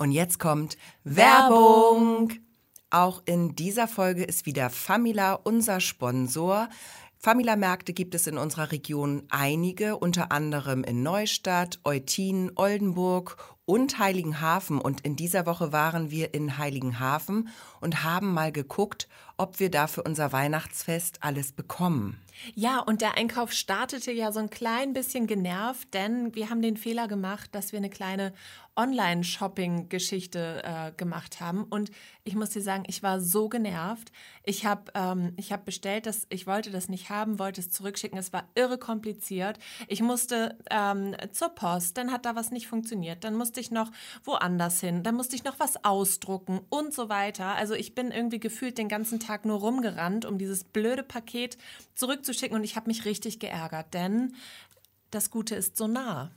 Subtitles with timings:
[0.00, 2.32] Und jetzt kommt Werbung.
[2.88, 6.70] Auch in dieser Folge ist wieder Famila unser Sponsor.
[7.18, 13.36] Famila-Märkte gibt es in unserer Region einige, unter anderem in Neustadt, Eutin, Oldenburg
[13.70, 14.80] und Heiligenhafen.
[14.80, 17.50] Und in dieser Woche waren wir in Heiligenhafen
[17.80, 22.20] und haben mal geguckt, ob wir da für unser Weihnachtsfest alles bekommen.
[22.54, 26.76] Ja, und der Einkauf startete ja so ein klein bisschen genervt, denn wir haben den
[26.76, 28.32] Fehler gemacht, dass wir eine kleine
[28.76, 31.64] Online-Shopping-Geschichte äh, gemacht haben.
[31.64, 31.90] Und
[32.24, 34.10] ich muss dir sagen, ich war so genervt.
[34.44, 38.18] Ich habe ähm, hab bestellt, dass ich wollte das nicht haben, wollte es zurückschicken.
[38.18, 39.58] Es war irre kompliziert.
[39.86, 43.24] Ich musste ähm, zur Post, dann hat da was nicht funktioniert.
[43.24, 43.90] Dann musste ich noch
[44.24, 47.54] woanders hin, dann musste ich noch was ausdrucken und so weiter.
[47.54, 51.58] Also ich bin irgendwie gefühlt den ganzen Tag nur rumgerannt, um dieses blöde Paket
[51.94, 52.56] zurückzuschicken.
[52.56, 54.34] Und ich habe mich richtig geärgert, denn
[55.10, 56.30] das Gute ist so nah.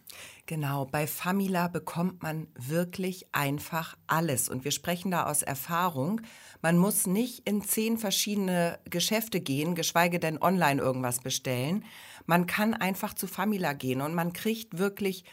[0.48, 4.50] Genau, bei Famila bekommt man wirklich einfach alles.
[4.50, 6.22] Und wir sprechen da aus Erfahrung.
[6.62, 11.86] Man muss nicht in zehn verschiedene Geschäfte gehen, geschweige denn online irgendwas bestellen.
[12.26, 15.24] Man kann einfach zu Famila gehen und man kriegt wirklich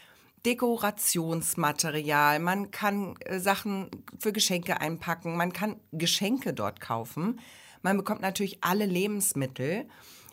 [0.45, 3.89] Dekorationsmaterial, man kann äh, Sachen
[4.19, 7.39] für Geschenke einpacken, man kann Geschenke dort kaufen.
[7.83, 9.87] Man bekommt natürlich alle Lebensmittel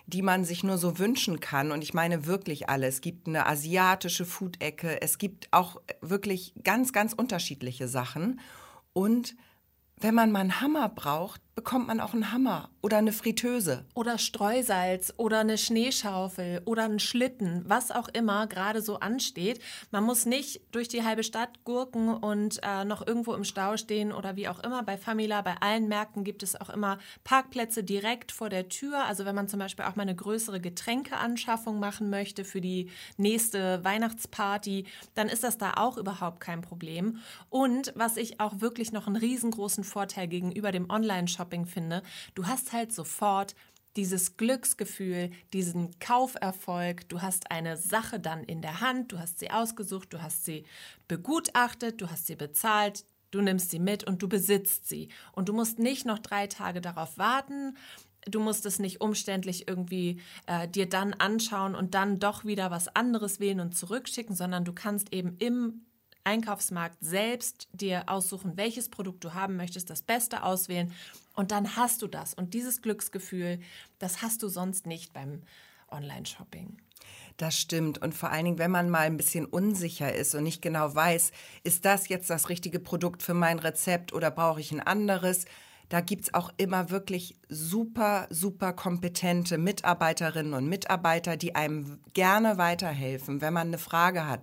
[0.08, 1.70] die man sich nur so wünschen kann.
[1.70, 2.86] Und ich meine wirklich alle.
[2.86, 5.02] Es gibt eine asiatische Food-Ecke.
[5.02, 8.40] Es gibt auch wirklich ganz, ganz unterschiedliche Sachen.
[8.94, 9.36] Und
[9.98, 13.84] wenn man mal einen Hammer braucht, bekommt man auch einen Hammer oder eine Fritteuse.
[13.94, 19.60] Oder Streusalz oder eine Schneeschaufel oder einen Schlitten, was auch immer gerade so ansteht.
[19.90, 24.12] Man muss nicht durch die halbe Stadt gurken und äh, noch irgendwo im Stau stehen
[24.12, 24.84] oder wie auch immer.
[24.84, 29.04] Bei Famila, bei allen Märkten gibt es auch immer Parkplätze direkt vor der Tür.
[29.06, 33.82] Also wenn man zum Beispiel auch mal eine größere Getränkeanschaffung machen möchte für die nächste
[33.82, 37.18] Weihnachtsparty, dann ist das da auch überhaupt kein Problem.
[37.50, 42.02] Und was ich auch wirklich noch einen riesengroßen Vorteil gegenüber dem Online-Shop Shopping finde,
[42.34, 43.54] du hast halt sofort
[43.96, 49.50] dieses Glücksgefühl, diesen Kauferfolg, du hast eine Sache dann in der Hand, du hast sie
[49.50, 50.64] ausgesucht, du hast sie
[51.08, 55.08] begutachtet, du hast sie bezahlt, du nimmst sie mit und du besitzt sie.
[55.32, 57.76] Und du musst nicht noch drei Tage darauf warten,
[58.26, 62.94] du musst es nicht umständlich irgendwie äh, dir dann anschauen und dann doch wieder was
[62.94, 65.86] anderes wählen und zurückschicken, sondern du kannst eben im
[66.24, 70.92] Einkaufsmarkt selbst dir aussuchen, welches Produkt du haben möchtest, das Beste auswählen
[71.34, 72.34] und dann hast du das.
[72.34, 73.60] Und dieses Glücksgefühl,
[73.98, 75.42] das hast du sonst nicht beim
[75.90, 76.76] Online-Shopping.
[77.36, 77.98] Das stimmt.
[78.02, 81.30] Und vor allen Dingen, wenn man mal ein bisschen unsicher ist und nicht genau weiß,
[81.62, 85.44] ist das jetzt das richtige Produkt für mein Rezept oder brauche ich ein anderes?
[85.88, 92.58] Da gibt es auch immer wirklich super, super kompetente Mitarbeiterinnen und Mitarbeiter, die einem gerne
[92.58, 94.40] weiterhelfen, wenn man eine Frage hat.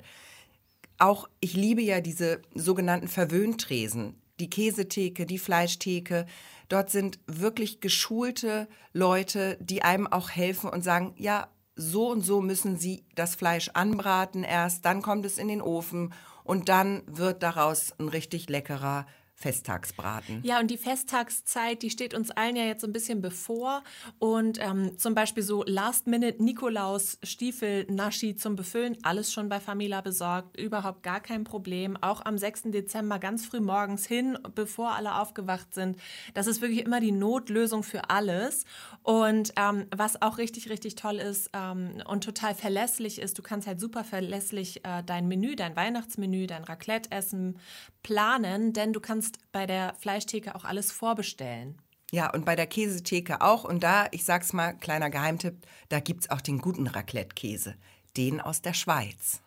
[0.97, 6.25] Auch ich liebe ja diese sogenannten Verwöhntresen, die Käsetheke, die Fleischtheke.
[6.69, 12.41] Dort sind wirklich geschulte Leute, die einem auch helfen und sagen, ja, so und so
[12.41, 16.13] müssen Sie das Fleisch anbraten erst, dann kommt es in den Ofen
[16.43, 19.05] und dann wird daraus ein richtig leckerer
[19.37, 20.39] Festtagsbraten.
[20.43, 23.83] Ja, und die Festtagszeit, die steht uns allen ja jetzt so ein bisschen bevor.
[24.17, 30.57] Und ähm, zum Beispiel so Last-Minute-Nikolaus, Stiefel, Naschi zum Befüllen, alles schon bei Famila besorgt,
[30.57, 31.97] überhaupt gar kein Problem.
[31.99, 32.63] Auch am 6.
[32.71, 35.97] Dezember ganz früh morgens hin, bevor alle aufgewacht sind.
[36.33, 38.63] Das ist wirklich immer die Notlösung für alles.
[39.03, 43.67] Und ähm, was auch richtig, richtig toll ist ähm, und total verlässlich ist, du kannst
[43.67, 47.59] halt super verlässlich äh, dein Menü, dein Weihnachtsmenü, dein Raclette-Essen
[48.01, 51.81] planen, denn du kannst kannst bei der Fleischtheke auch alles vorbestellen.
[52.11, 53.63] Ja, und bei der Käsetheke auch.
[53.63, 55.55] Und da, ich sag's mal, kleiner Geheimtipp,
[55.89, 57.75] da gibt's auch den guten Raclette-Käse.
[58.15, 59.41] Den aus der Schweiz.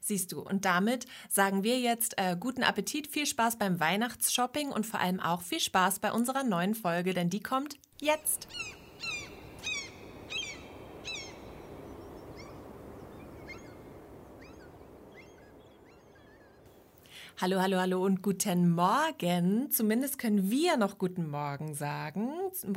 [0.00, 4.84] Siehst du, und damit sagen wir jetzt äh, guten Appetit, viel Spaß beim Weihnachtsshopping und
[4.84, 8.48] vor allem auch viel Spaß bei unserer neuen Folge, denn die kommt jetzt.
[17.40, 19.70] Hallo, hallo, hallo und guten Morgen.
[19.70, 22.30] Zumindest können wir noch guten Morgen sagen.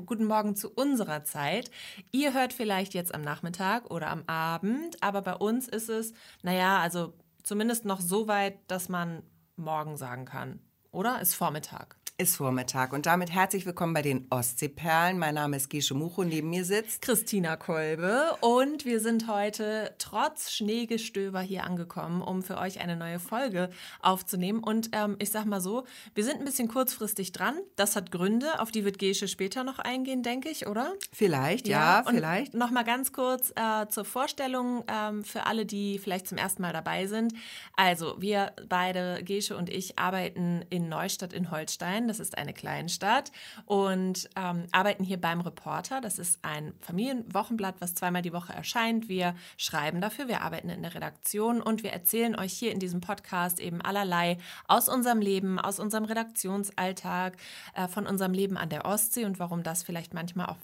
[0.06, 1.70] Guten Morgen zu unserer Zeit.
[2.12, 6.80] Ihr hört vielleicht jetzt am Nachmittag oder am Abend, aber bei uns ist es, naja,
[6.80, 7.14] also
[7.44, 9.22] zumindest noch so weit, dass man
[9.56, 10.60] morgen sagen kann.
[10.92, 11.22] Oder?
[11.22, 11.98] Ist Vormittag.
[12.18, 15.20] Ist Vormittag und damit herzlich willkommen bei den Ostseeperlen.
[15.20, 20.54] Mein Name ist Gesche Mucho, neben mir sitzt Christina Kolbe und wir sind heute trotz
[20.54, 23.70] Schneegestöber hier angekommen, um für euch eine neue Folge
[24.02, 24.64] aufzunehmen.
[24.64, 25.84] Und ähm, ich sag mal so,
[26.14, 27.58] wir sind ein bisschen kurzfristig dran.
[27.76, 30.94] Das hat Gründe, auf die wird Gesche später noch eingehen, denke ich, oder?
[31.12, 32.54] Vielleicht, ja, ja vielleicht.
[32.54, 36.72] Noch mal ganz kurz äh, zur Vorstellung ähm, für alle, die vielleicht zum ersten Mal
[36.72, 37.34] dabei sind.
[37.76, 42.05] Also, wir beide, Gesche und ich, arbeiten in Neustadt in Holstein.
[42.08, 43.32] Das ist eine Kleinstadt
[43.66, 46.02] und ähm, arbeiten hier beim Reporter.
[46.02, 49.08] Das ist ein Familienwochenblatt, was zweimal die Woche erscheint.
[49.08, 53.02] Wir schreiben dafür, wir arbeiten in der Redaktion und wir erzählen euch hier in diesem
[53.02, 54.38] Podcast eben allerlei
[54.68, 57.38] aus unserem Leben, aus unserem Redaktionsalltag,
[57.74, 60.58] äh, von unserem Leben an der Ostsee und warum das vielleicht manchmal auch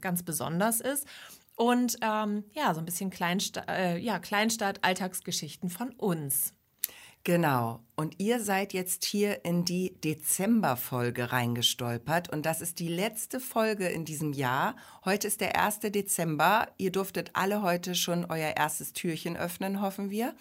[0.00, 1.06] ganz besonders ist
[1.58, 6.54] und ähm, ja, so ein bisschen Kleinsta äh, ja, Kleinstadt-Alltagsgeschichten von uns.
[7.24, 7.80] Genau.
[7.96, 12.30] Und ihr seid jetzt hier in die Dezemberfolge reingestolpert.
[12.30, 14.76] Und das ist die letzte Folge in diesem Jahr.
[15.04, 15.80] Heute ist der 1.
[15.80, 16.68] Dezember.
[16.78, 20.34] Ihr durftet alle heute schon euer erstes Türchen öffnen, hoffen wir.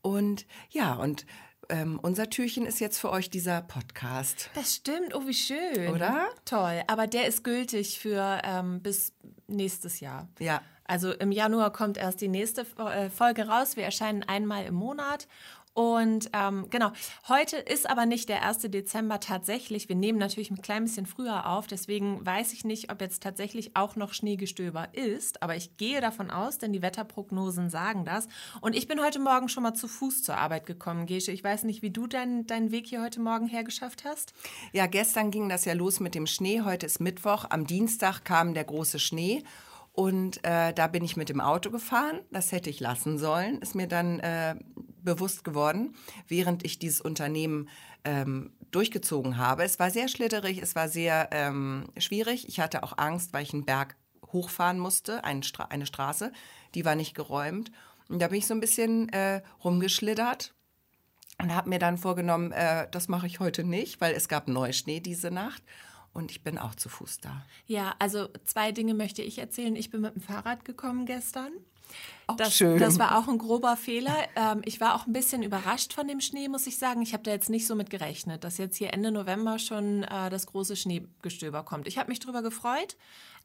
[0.00, 1.26] Und ja, und
[1.68, 4.50] ähm, unser Türchen ist jetzt für euch dieser Podcast.
[4.54, 5.88] Das stimmt, oh wie schön.
[5.88, 6.28] Oder?
[6.44, 9.12] Toll, aber der ist gültig für ähm, bis
[9.46, 10.28] nächstes Jahr.
[10.38, 10.60] Ja.
[10.84, 13.76] Also im Januar kommt erst die nächste äh, Folge raus.
[13.76, 15.28] Wir erscheinen einmal im Monat
[15.74, 16.92] und ähm, genau,
[17.28, 18.58] heute ist aber nicht der 1.
[18.62, 19.88] Dezember tatsächlich.
[19.88, 23.74] Wir nehmen natürlich ein klein bisschen früher auf, deswegen weiß ich nicht, ob jetzt tatsächlich
[23.74, 25.42] auch noch Schneegestöber ist.
[25.42, 28.28] Aber ich gehe davon aus, denn die Wetterprognosen sagen das.
[28.60, 31.32] Und ich bin heute Morgen schon mal zu Fuß zur Arbeit gekommen, Gesche.
[31.32, 34.34] Ich weiß nicht, wie du deinen dein Weg hier heute Morgen hergeschafft hast.
[34.72, 36.60] Ja, gestern ging das ja los mit dem Schnee.
[36.60, 37.46] Heute ist Mittwoch.
[37.48, 39.42] Am Dienstag kam der große Schnee.
[39.92, 42.20] Und äh, da bin ich mit dem Auto gefahren.
[42.30, 43.58] Das hätte ich lassen sollen.
[43.58, 44.54] Ist mir dann äh,
[45.04, 45.94] bewusst geworden,
[46.28, 47.68] während ich dieses Unternehmen
[48.04, 49.64] ähm, durchgezogen habe.
[49.64, 52.48] Es war sehr schlitterig, es war sehr ähm, schwierig.
[52.48, 53.96] Ich hatte auch Angst, weil ich einen Berg
[54.32, 56.32] hochfahren musste, eine, Stra eine Straße,
[56.74, 57.70] die war nicht geräumt.
[58.08, 60.54] Und da bin ich so ein bisschen äh, rumgeschlittert
[61.40, 65.00] und habe mir dann vorgenommen, äh, das mache ich heute nicht, weil es gab Neuschnee
[65.00, 65.62] diese Nacht
[66.12, 67.44] und ich bin auch zu Fuß da.
[67.66, 69.76] Ja, also zwei Dinge möchte ich erzählen.
[69.76, 71.52] Ich bin mit dem Fahrrad gekommen gestern.
[72.26, 72.78] Auch das, schön.
[72.78, 74.16] das war auch ein grober Fehler.
[74.36, 77.02] Ähm, ich war auch ein bisschen überrascht von dem Schnee, muss ich sagen.
[77.02, 80.30] Ich habe da jetzt nicht so mit gerechnet, dass jetzt hier Ende November schon äh,
[80.30, 81.86] das große Schneegestöber kommt.
[81.86, 82.96] Ich habe mich darüber gefreut,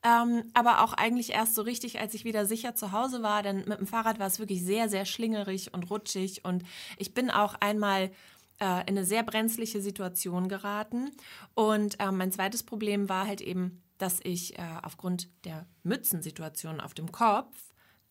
[0.04, 3.44] ähm, aber auch eigentlich erst so richtig, als ich wieder sicher zu Hause war.
[3.44, 6.46] Denn mit dem Fahrrad war es wirklich sehr, sehr schlingerig und rutschig.
[6.46, 6.64] Und
[6.98, 8.12] ich bin auch einmal
[8.60, 11.12] äh, in eine sehr brenzliche Situation geraten.
[11.56, 16.94] Und äh, mein zweites Problem war halt eben, dass ich äh, aufgrund der Mützensituation auf
[16.94, 17.56] dem Kopf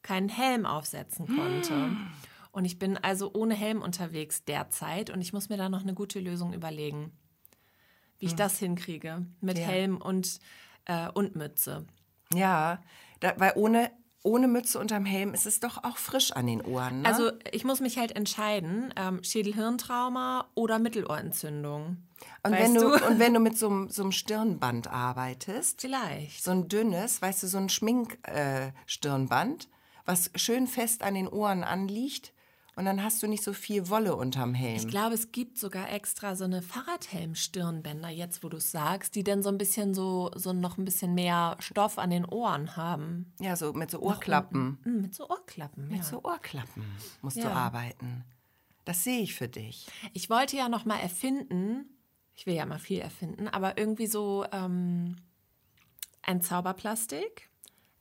[0.06, 1.96] keinen Helm aufsetzen konnte.
[2.52, 5.94] Und ich bin also ohne Helm unterwegs derzeit und ich muss mir da noch eine
[5.94, 7.10] gute Lösung überlegen,
[8.18, 8.38] wie ich hm.
[8.38, 9.66] das hinkriege mit ja.
[9.66, 10.38] Helm und,
[10.84, 11.86] äh, und Mütze.
[12.32, 12.82] Ja,
[13.20, 13.90] da, weil ohne
[14.22, 17.02] ohne Mütze unterm Helm ist es doch auch frisch an den Ohren.
[17.02, 17.08] Ne?
[17.08, 21.98] Also ich muss mich halt entscheiden, ähm, Schädelhirntrauma oder Mittelohrentzündung.
[22.42, 23.06] Und wenn, du, du?
[23.06, 26.42] und wenn du mit so, so einem Stirnband arbeitest, vielleicht.
[26.42, 29.68] So ein dünnes, weißt du, so ein Schminkstirnband, äh,
[30.06, 32.32] was schön fest an den Ohren anliegt,
[32.78, 34.76] und dann hast du nicht so viel Wolle unterm Helm.
[34.76, 39.24] Ich glaube, es gibt sogar extra so eine Fahrradhelm-Stirnbänder, jetzt wo du es sagst, die
[39.24, 43.32] dann so ein bisschen so, so noch ein bisschen mehr Stoff an den Ohren haben.
[43.40, 44.78] Ja, so mit so Ohrklappen.
[44.84, 46.84] Mm, mit so Ohrklappen, Mit so Ohrklappen
[47.22, 47.44] musst ja.
[47.44, 48.24] du arbeiten.
[48.84, 49.86] Das sehe ich für dich.
[50.12, 51.86] Ich wollte ja noch mal erfinden,
[52.34, 55.16] ich will ja mal viel erfinden, aber irgendwie so ähm,
[56.20, 57.48] ein Zauberplastik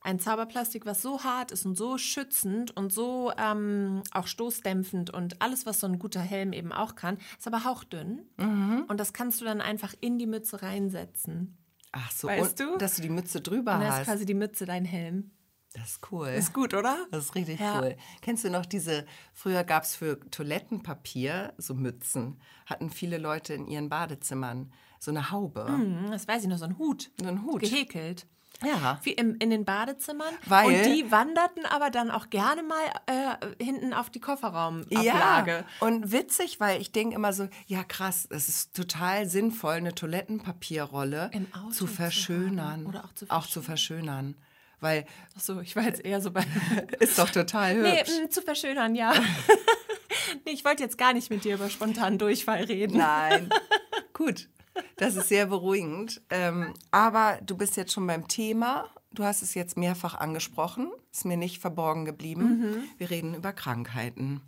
[0.06, 5.42] ein Zauberplastik, was so hart ist und so schützend und so ähm, auch stoßdämpfend und
[5.42, 8.24] alles, was so ein guter Helm eben auch kann, ist aber hauchdünn.
[8.36, 8.84] Mhm.
[8.88, 11.58] Und das kannst du dann einfach in die Mütze reinsetzen.
[11.90, 12.76] Ach so, weißt du?
[12.78, 13.88] dass du die Mütze drüber und hast.
[13.88, 15.32] Das ist quasi die Mütze dein Helm.
[15.74, 16.28] Das ist cool.
[16.28, 16.96] Ist gut, oder?
[17.10, 17.80] Das ist richtig ja.
[17.80, 17.96] cool.
[18.22, 23.66] Kennst du noch diese, früher gab es für Toilettenpapier so Mützen, hatten viele Leute in
[23.66, 25.68] ihren Badezimmern so eine Haube.
[25.68, 27.10] Mm, das weiß ich noch, so ein Hut.
[27.20, 27.60] So ein Hut.
[27.60, 28.26] Gehäkelt.
[28.64, 28.98] Ja.
[29.02, 30.32] Wie im, in den Badezimmern.
[30.46, 35.52] Weil, und die wanderten aber dann auch gerne mal äh, hinten auf die Kofferraumablage.
[35.52, 39.94] Ja, und witzig, weil ich denke immer so, ja krass, es ist total sinnvoll, eine
[39.94, 41.30] Toilettenpapierrolle
[41.70, 42.82] zu verschönern.
[42.82, 43.42] Zu oder auch zu verschönern.
[43.42, 44.34] Auch zu verschönern.
[44.80, 46.44] Weil, Ach so, ich war jetzt eher so bei.
[47.00, 48.10] ist doch total hübsch.
[48.10, 49.14] Nee, mh, zu verschönern, ja.
[50.44, 52.98] nee, ich wollte jetzt gar nicht mit dir über spontanen Durchfall reden.
[52.98, 53.48] Nein.
[54.12, 54.48] Gut.
[54.96, 56.22] Das ist sehr beruhigend.
[56.30, 58.88] Ähm, aber du bist jetzt schon beim Thema.
[59.12, 60.90] Du hast es jetzt mehrfach angesprochen.
[61.12, 62.60] Ist mir nicht verborgen geblieben.
[62.60, 62.84] Mhm.
[62.98, 64.40] Wir reden über Krankheiten.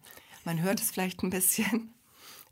[0.44, 1.94] Man hört es vielleicht ein bisschen,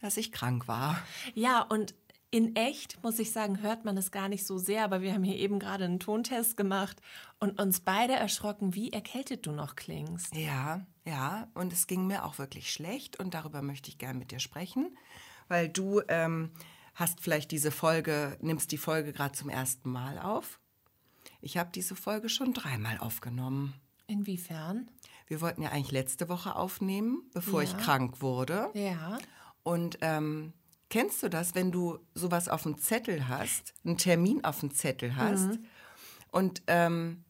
[0.00, 0.98] dass ich krank war.
[1.34, 1.94] Ja, und
[2.32, 5.22] In echt, muss ich sagen, hört man es gar nicht so sehr, aber wir haben
[5.22, 7.00] hier eben gerade einen Tontest gemacht
[7.38, 10.34] und uns beide erschrocken, wie erkältet du noch klingst.
[10.34, 14.32] Ja, ja, und es ging mir auch wirklich schlecht und darüber möchte ich gerne mit
[14.32, 14.96] dir sprechen,
[15.48, 16.50] weil du ähm,
[16.96, 20.58] hast vielleicht diese Folge, nimmst die Folge gerade zum ersten Mal auf.
[21.40, 23.74] Ich habe diese Folge schon dreimal aufgenommen.
[24.08, 24.90] Inwiefern?
[25.28, 27.68] Wir wollten ja eigentlich letzte Woche aufnehmen, bevor Ja.
[27.68, 28.70] ich krank wurde.
[28.74, 29.18] Ja.
[29.62, 30.52] Und ähm,
[30.88, 35.16] kennst du das, wenn du sowas auf dem Zettel hast, einen Termin auf dem Zettel
[35.16, 35.66] hast Mhm.
[36.30, 37.24] und ähm,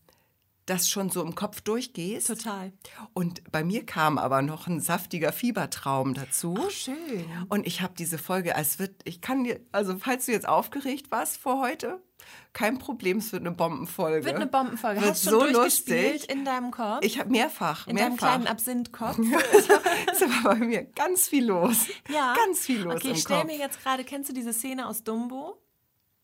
[0.66, 2.26] das schon so im Kopf durchgehst?
[2.26, 2.72] Total.
[3.14, 6.56] Und bei mir kam aber noch ein saftiger Fiebertraum dazu.
[6.58, 7.24] Oh, schön.
[7.48, 11.10] Und ich habe diese Folge, es wird, ich kann dir, also falls du jetzt aufgeregt
[11.10, 12.00] warst vor heute,
[12.52, 14.24] kein Problem, es wird eine Bombenfolge.
[14.24, 15.00] Wird eine Bombenfolge.
[15.00, 16.30] Wird Hast du so schon durchgespielt lustig.
[16.30, 17.00] in deinem Kopf?
[17.02, 18.28] Ich habe mehrfach, in deinem mehrfach.
[18.28, 19.18] kleinen Absinthkopf?
[20.12, 21.86] ist aber bei mir ganz viel los.
[22.12, 22.34] Ja.
[22.34, 23.46] Ganz viel los Okay, ich stell Kopf.
[23.46, 25.62] mir jetzt gerade, kennst du diese Szene aus Dumbo?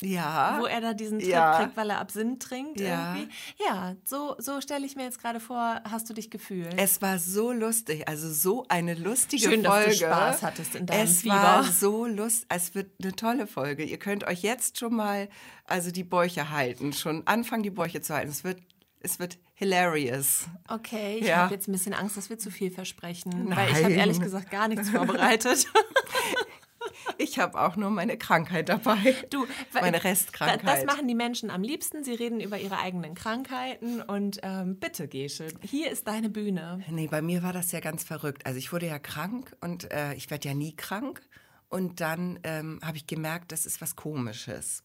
[0.02, 0.56] Ja.
[0.60, 1.58] wo er da diesen Trip Ja.
[1.60, 3.14] kriegt, weil er Absinth trinkt Ja.
[3.14, 3.32] irgendwie.
[3.64, 6.74] Ja, so, so stelle ich mir jetzt gerade vor, hast du dich gefühlt.
[6.76, 9.96] Es war so lustig, also so eine lustige Schön, dass du Folge.
[10.06, 11.34] Spaß hattest in deinem Es Fieber.
[11.34, 13.84] war so lustig, es wird eine tolle Folge.
[13.84, 15.28] Ihr könnt euch jetzt schon mal
[15.64, 18.30] also die Bäuche halten, schon anfangen die Bäuche zu halten.
[18.30, 18.58] Es wird
[19.04, 20.44] es wird hilarious.
[20.68, 21.38] okay, ich Ja.
[21.38, 23.92] habe jetzt ein bisschen Angst, dass wir zu viel versprechen, weil ich habe Nein.
[23.98, 25.66] ehrlich gesagt gar nichts vorbereitet.
[27.22, 29.14] Ich habe auch nur meine Krankheit dabei.
[29.30, 30.66] Du, meine Restkrankheit.
[30.66, 32.02] Das machen die Menschen am liebsten.
[32.02, 36.82] Sie reden über ihre eigenen Krankheiten und ähm, bitte, Gesche, hier ist deine Bühne.
[36.90, 38.44] Nee, bei mir war das ja ganz verrückt.
[38.44, 41.22] Also ich wurde ja krank und äh, ich werde ja nie krank.
[41.68, 44.82] Und dann ähm, habe ich gemerkt, das ist was Komisches.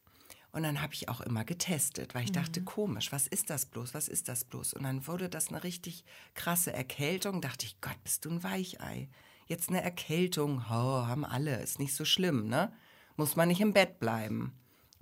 [0.51, 3.94] Und dann habe ich auch immer getestet, weil ich dachte, komisch, was ist das bloß,
[3.94, 4.74] was ist das bloß?
[4.74, 7.41] Und dann wurde das eine richtig krasse Erkältung.
[7.41, 9.10] Dachte ich, Gott, bist du ein Weichei.
[9.48, 12.72] Jetzt eine Erkältung, oh, haben alle, ist nicht so schlimm, ne?
[13.16, 14.54] Muss man nicht im Bett bleiben.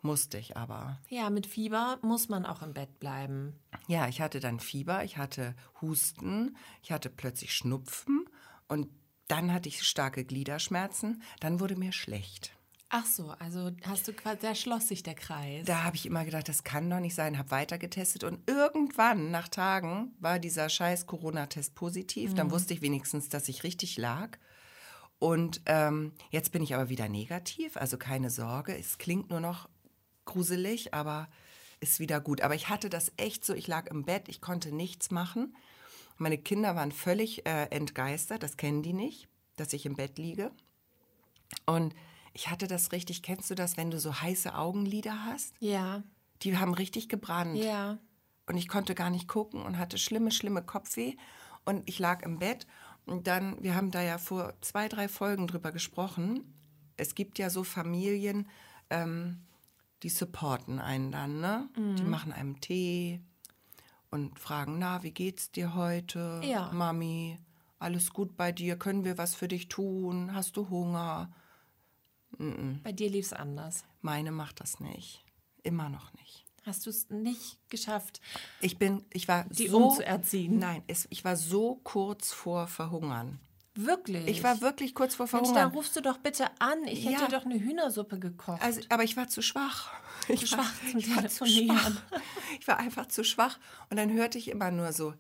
[0.02, 1.02] Musste ich aber.
[1.10, 3.60] Ja, mit Fieber muss man auch im Bett bleiben.
[3.88, 8.26] Ja, ich hatte dann Fieber, ich hatte Husten, ich hatte plötzlich Schnupfen
[8.68, 8.88] und
[9.28, 11.24] dann hatte ich starke Gliederschmerzen.
[11.40, 12.55] Dann wurde mir schlecht.
[12.98, 15.66] Ach so, also hast du quasi, da schloss sich der Kreis.
[15.66, 19.32] Da habe ich immer gedacht, das kann doch nicht sein, habe weiter getestet und irgendwann
[19.32, 22.34] nach Tagen war dieser scheiß Corona-Test positiv.
[22.36, 24.38] Dann wusste ich wenigstens, dass ich richtig lag.
[25.20, 28.74] Und ähm, jetzt bin ich aber wieder negativ, also keine Sorge.
[28.78, 29.68] Es klingt nur noch
[30.24, 31.28] gruselig, aber
[31.82, 32.40] ist wieder gut.
[32.40, 35.54] Aber ich hatte das echt so, ich lag im Bett, ich konnte nichts machen.
[36.16, 40.52] Meine Kinder waren völlig äh, entgeistert, das kennen die nicht, dass ich im Bett liege.
[41.66, 41.94] Und
[42.36, 45.54] ich hatte das richtig, kennst du das, wenn du so heiße Augenlider hast?
[45.60, 46.04] ja,
[46.44, 47.56] Die haben richtig gebrannt.
[47.58, 47.98] ja.
[48.48, 51.16] Und ich konnte gar nicht gucken und hatte schlimme, schlimme Kopfweh.
[51.66, 52.68] Und ich lag im Bett.
[53.08, 56.54] Und dann, wir haben da ja vor zwei, drei Folgen drüber gesprochen.
[56.96, 58.48] Es gibt ja so Familien,
[58.92, 59.42] ähm,
[60.04, 61.68] die supporten einen dann, ne?
[61.76, 63.20] Die machen einem Tee
[64.12, 66.40] und fragen, na, wie geht's dir heute?
[66.44, 66.72] Ja.
[66.72, 67.40] Mami,
[67.80, 68.78] alles gut bei dir?
[68.78, 70.36] Können wir was für dich tun?
[70.36, 71.32] Hast du Hunger?
[72.84, 73.84] Bei dir lief es anders.
[74.02, 75.24] Meine macht das nicht.
[75.64, 76.46] Immer noch nicht.
[76.66, 78.22] Hast du es nicht geschafft?
[78.60, 80.58] Ich bin, ich war Die so, umzuerziehen?
[80.58, 83.40] Nein, es, ich war so kurz vor Verhungern.
[83.76, 84.28] Wirklich?
[84.28, 85.72] Ich war wirklich kurz vor Mensch, dann Verhungern.
[85.76, 86.86] rufst du doch bitte an.
[86.86, 87.12] Ich Ja.
[87.12, 88.62] hätte doch eine Hühnersuppe gekocht.
[88.62, 89.92] Also, aber ich war zu schwach.
[90.28, 91.92] Ich Zu schwach zum ich war zu schwach.
[92.60, 93.60] Ich war einfach zu schwach.
[93.90, 95.14] Und dann hörte ich immer nur so,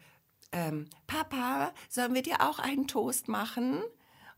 [0.52, 3.84] ähm, Papa, sollen wir dir auch einen Toast machen?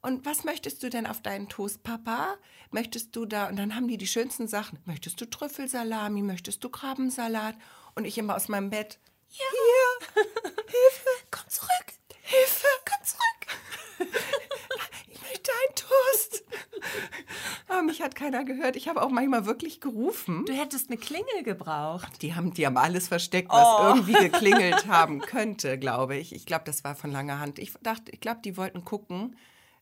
[0.01, 2.35] Und was möchtest du denn auf deinen Toast, Papa?
[2.71, 3.47] Möchtest du da?
[3.49, 4.79] Und dann haben die die schönsten Sachen.
[4.85, 6.21] Möchtest du Trüffelsalami?
[6.21, 7.55] Möchtest du Krabbensalat?
[7.95, 8.99] Und ich immer aus meinem Bett.
[9.29, 9.43] Ja.
[9.51, 10.23] Hier.
[10.65, 11.09] Hilfe.
[11.31, 11.93] Komm zurück.
[12.21, 12.67] Hilfe.
[12.89, 14.17] Komm zurück.
[15.09, 16.43] Ich möchte einen Toast.
[17.67, 18.75] Aber mich hat keiner gehört.
[18.77, 20.45] Ich habe auch manchmal wirklich gerufen.
[20.45, 22.21] du hättest eine Klingel gebraucht.
[22.21, 23.87] Die haben, die haben alles versteckt, was Oh.
[23.89, 26.33] irgendwie geklingelt haben könnte, glaube ich.
[26.33, 27.59] Ich glaube, das war von langer Hand.
[27.59, 29.35] Ich dachte, ich glaube, die wollten gucken,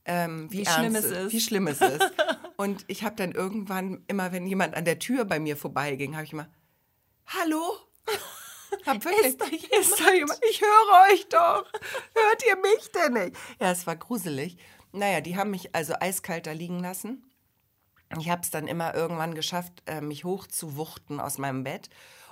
[0.06, 1.34] ähm, wie, Wie ernst schlimm es ist.
[1.34, 2.12] Wie schlimm es ist.
[2.58, 6.26] Und ich habe dann irgendwann, immer wenn jemand an der Tür bei mir vorbeiging, habe
[6.26, 6.48] ich immer,
[7.26, 7.78] hallo?
[8.86, 10.40] Hab wirklich, Ist da ist da jemand?
[10.50, 11.66] Ich höre euch doch.
[12.14, 13.38] Hört ihr mich denn nicht?
[13.60, 14.58] Ja, es war gruselig.
[14.92, 17.30] Naja, die haben mich also eiskalt da liegen lassen.
[18.20, 21.90] Ich habe es dann immer irgendwann geschafft, äh, mich hochzuwuchten aus meinem Bett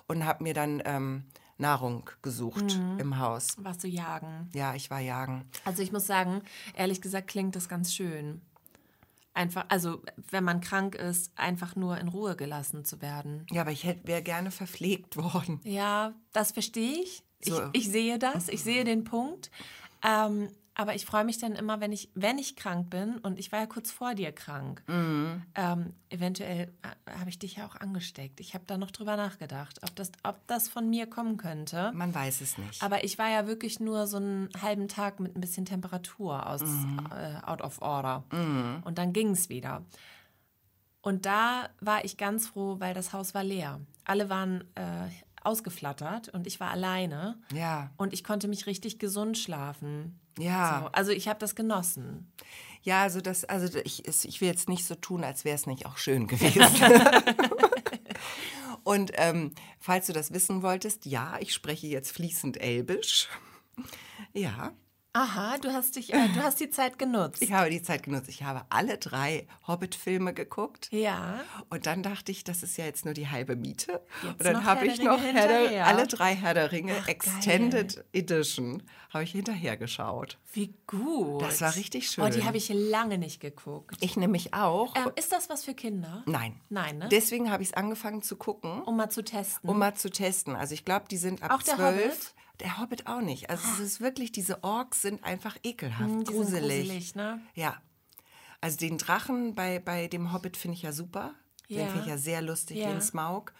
[0.07, 1.25] und habe mir dann ähm,
[1.57, 2.99] Nahrung gesucht Mhm.
[2.99, 3.55] im Haus.
[3.57, 4.49] Warst du jagen?
[4.53, 5.45] Ja, ich war jagen.
[5.65, 6.41] Also ich muss sagen,
[6.75, 8.41] ehrlich gesagt klingt das ganz schön.
[9.35, 13.47] Einfach, also wenn man krank ist, einfach nur in Ruhe gelassen zu werden.
[13.51, 15.59] Ja, aber ich wäre gerne verpflegt worden.
[15.63, 17.23] Ja, das verstehe ich.
[17.41, 17.59] So.
[17.73, 17.85] ich.
[17.87, 19.49] Ich sehe das, ich sehe den Punkt.
[20.03, 23.51] Ähm, aber ich freue mich dann immer, wenn ich, wenn ich krank bin und ich
[23.51, 24.81] war ja kurz vor dir krank.
[24.87, 25.43] Mhm.
[25.55, 28.39] Ähm, eventuell äh, habe ich dich ja auch angesteckt.
[28.39, 31.91] Ich habe da noch drüber nachgedacht, ob das, ob das von mir kommen könnte.
[31.93, 32.81] Man weiß es nicht.
[32.81, 36.61] Aber ich war ja wirklich nur so einen halben Tag mit ein bisschen Temperatur aus
[36.63, 37.07] Mhm.
[37.11, 38.23] äh, out of order.
[38.83, 39.83] Und dann ging es wieder.
[41.01, 43.81] Und da war ich ganz froh, weil das Haus war leer.
[44.05, 45.09] Alle waren äh,
[45.45, 47.37] ausgeflattert und ich war alleine.
[47.53, 50.19] ja, Und ich konnte mich richtig gesund schlafen.
[50.39, 50.81] ja.
[50.83, 52.31] So, also ich habe das genossen.
[52.81, 55.85] Ja, also das, also ich, ich will jetzt nicht so tun, als wäre es nicht
[55.85, 56.63] auch schön gewesen.
[58.83, 63.29] Und ähm, falls du das wissen wolltest, ja, ich spreche jetzt fließend Elbisch.
[64.33, 64.73] Ja,
[65.15, 67.39] Aha, du hast dich, äh, du hast die Zeit genutzt.
[67.43, 68.29] ich habe die Zeit genutzt.
[68.29, 70.87] Ich habe alle drei Hobbit-Filme geguckt.
[70.91, 71.39] Ja.
[71.69, 74.01] Und dann dachte ich, das ist ja jetzt nur die halbe Miete.
[74.23, 75.85] Jetzt und dann habe ich noch Ringe Herr der, hinterher.
[75.87, 78.81] alle drei Herr der Ringe Ach, Extended Edition
[79.13, 80.39] habe ich hinterher geschaut.
[80.51, 81.43] Wie gut.
[81.43, 82.45] Das war richtig Oh, die schön.
[82.45, 83.95] habe ich lange nicht geguckt.
[83.99, 84.95] Ich nämlich auch.
[84.95, 86.23] Ähm, ist das was für Kinder?
[86.25, 86.59] Nein.
[86.69, 87.09] Nein, ne?
[87.09, 88.81] Deswegen habe ich es angefangen zu gucken.
[88.81, 89.69] um mal zu testen.
[89.69, 90.55] um mal zu testen.
[90.55, 92.03] Also ich glaube, die sind ab Auch der zwölf.
[92.03, 92.33] Hobbit?
[92.59, 93.49] Der Hobbit auch nicht.
[93.49, 96.81] Also es ist wirklich, diese Orks sind einfach ekelhaft, Hm, sind gruselig.
[96.87, 97.39] gruselig, ne?
[97.55, 97.81] Ja.
[98.61, 101.33] Also den Drachen bei, bei dem Hobbit finde ich ja super.
[101.69, 101.85] Den Ja.
[101.87, 102.91] finde ich ja sehr lustig, Ja.
[102.91, 103.53] den Smaug.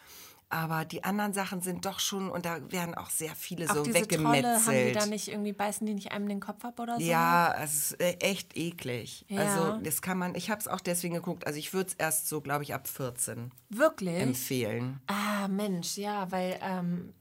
[0.50, 3.84] Aber die anderen Sachen sind doch schon, und da werden auch sehr viele Auch so
[3.84, 4.96] diese Trolle, haben die weggemetzelt.
[4.96, 7.04] da nicht irgendwie, beißen die nicht einem den Kopf ab oder so?
[7.04, 9.26] Ja, es ist äh, echt eklig.
[9.30, 9.42] Ja.
[9.42, 12.30] Also das kann man, ich habe es auch deswegen geguckt, also ich würde es erst
[12.30, 14.20] so, glaube ich, ab 14 Wirklich?
[14.20, 15.00] empfehlen.
[15.08, 17.14] Ah, Mensch, ja, weil, ähm,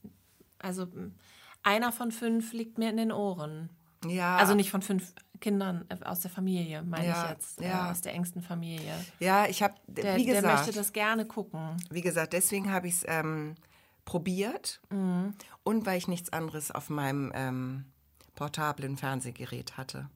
[0.59, 1.15] also m,
[1.63, 3.71] einer von fünf liegt mir in den Ohren.
[4.07, 7.61] Ja, Also nicht von fünf Kindern äh, aus der Familie, meine Ja, ich jetzt.
[7.61, 7.89] ja.
[7.89, 8.95] Äh, aus der engsten Familie.
[9.21, 11.77] ja, ich habe, Der, wie der gesagt, möchte das gerne gucken.
[11.91, 13.55] Wie gesagt, deswegen habe ich es ähm,
[14.05, 17.85] probiert und weil ich nichts anderes auf meinem ähm,
[18.35, 20.09] portablen Fernsehgerät hatte.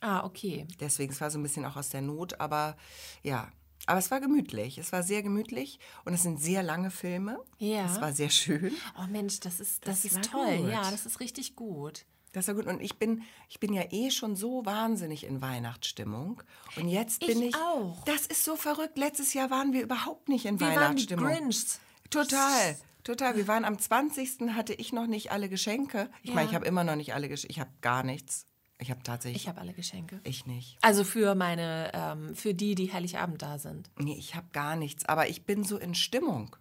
[0.00, 0.66] Ah, okay.
[0.80, 2.76] Deswegen, es war so ein bisschen auch aus der Not, aber
[3.22, 3.48] ja.
[3.86, 4.78] Aber es war gemütlich.
[4.78, 7.38] Es war sehr gemütlich und es sind sehr lange Filme.
[7.58, 7.84] Ja.
[7.86, 8.72] Es war sehr schön.
[8.98, 10.56] Oh Mensch, das ist, das, Das ist toll.
[10.58, 10.70] gut.
[10.70, 12.06] Ja, das ist richtig gut.
[12.32, 12.66] Das war gut.
[12.66, 16.42] Und ich bin, ich bin ja eh schon so wahnsinnig in Weihnachtsstimmung.
[16.76, 17.54] Und jetzt Ich bin ich.
[17.54, 18.02] auch.
[18.06, 18.96] Das ist so verrückt.
[18.98, 21.26] Letztes Jahr waren wir überhaupt nicht in Wir waren Weihnachtsstimmung.
[21.26, 21.78] Grinchs.
[22.10, 23.36] Total, total.
[23.36, 24.50] Wir waren am 20.
[24.54, 26.10] hatte ich noch nicht alle Geschenke.
[26.22, 26.48] Ich meine, Ja.
[26.50, 27.52] ich habe immer noch nicht alle Geschenke.
[27.52, 28.46] Ich habe gar nichts.
[28.78, 29.42] Ich habe tatsächlich.
[29.42, 30.20] Ich habe alle Geschenke.
[30.24, 30.78] ich nicht.
[30.82, 33.90] Also für meine, ähm, für die, die Heiligabend da sind.
[33.98, 35.04] Nee, ich habe gar nichts.
[35.04, 36.56] Aber ich bin so in Stimmung.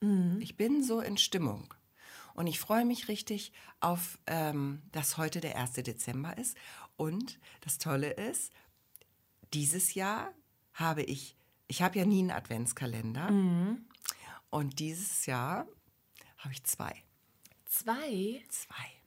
[0.00, 0.38] Mhm.
[0.40, 1.74] Ich bin so in Stimmung.
[2.34, 5.72] Und ich freue mich richtig auf, ähm, dass heute der 1.
[5.72, 6.56] Dezember ist.
[6.96, 8.52] Und das Tolle ist,
[9.52, 10.32] dieses Jahr
[10.72, 13.30] habe ich, ich habe ja nie einen Adventskalender.
[13.30, 13.86] Mhm.
[14.50, 15.66] Und dieses Jahr
[16.38, 16.94] habe ich zwei.
[17.66, 18.42] Zwei?
[18.48, 18.97] Zwei.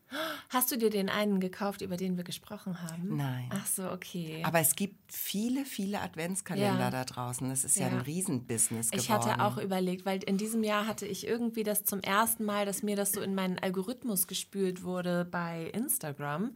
[0.49, 3.15] Hast du dir den einen gekauft, über den wir gesprochen haben?
[3.15, 3.49] Nein.
[3.53, 4.41] Ach so, okay.
[4.45, 6.91] Aber es gibt viele, viele Adventskalender Ja.
[6.91, 7.47] da draußen.
[7.49, 7.93] Das ist ja, Ja.
[7.93, 9.01] ein Riesenbusiness geworden.
[9.01, 12.65] Ich hatte auch überlegt, weil in diesem Jahr hatte ich irgendwie das zum ersten Mal,
[12.65, 16.55] dass mir das so in meinen Algorithmus gespült wurde bei Instagram,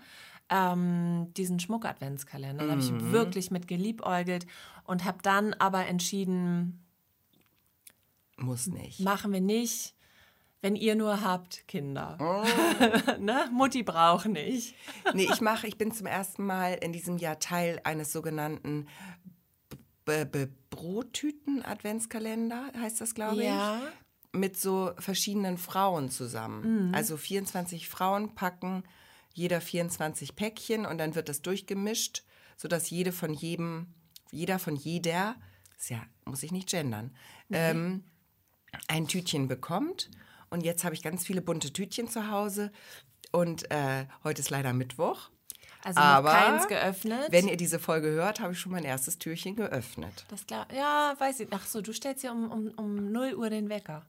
[0.49, 2.65] ähm, diesen Schmuck-Adventskalender.
[2.65, 2.97] Da habe Mhm.
[3.07, 4.45] ich wirklich mit geliebäugelt
[4.83, 6.83] und habe dann aber entschieden,
[8.37, 8.99] Muss nicht.
[8.99, 9.95] machen wir nicht,
[10.65, 12.17] wenn ihr nur habt, Kinder.
[12.19, 12.43] Oh.
[13.19, 13.47] ne?
[13.51, 14.73] Mutti braucht nicht.
[15.13, 18.87] Nee, ich mache, ich bin zum ersten Mal in diesem Jahr Teil eines sogenannten
[20.05, 23.77] B -B Brottüten-Adventskalender, heißt das, glaube Ja.
[23.77, 23.83] ich.
[24.39, 26.87] Mit so verschiedenen Frauen zusammen.
[26.87, 26.95] Mhm.
[26.95, 28.81] Also 24 Frauen packen
[29.35, 32.23] jeder 24 Päckchen und dann wird das durchgemischt,
[32.57, 33.93] sodass jede von jedem,
[34.31, 35.35] jeder von jeder,
[35.77, 37.15] ist ja, muss ich nicht gendern,
[37.51, 38.03] ähm,
[38.87, 40.09] ein Tütchen bekommt.
[40.55, 42.71] Und jetzt habe ich ganz viele bunte Tütchen zu Hause.
[43.33, 45.29] Und äh, heute ist leider Mittwoch.
[45.83, 47.27] Also Aber keins geöffnet.
[47.29, 50.25] Wenn ihr diese Folge hört, habe ich schon mein erstes Türchen geöffnet.
[50.29, 51.49] Das glaub, ja, weiß ich.
[51.51, 54.05] Ach so, du stellst ja um, um, um 0 Uhr den Wecker.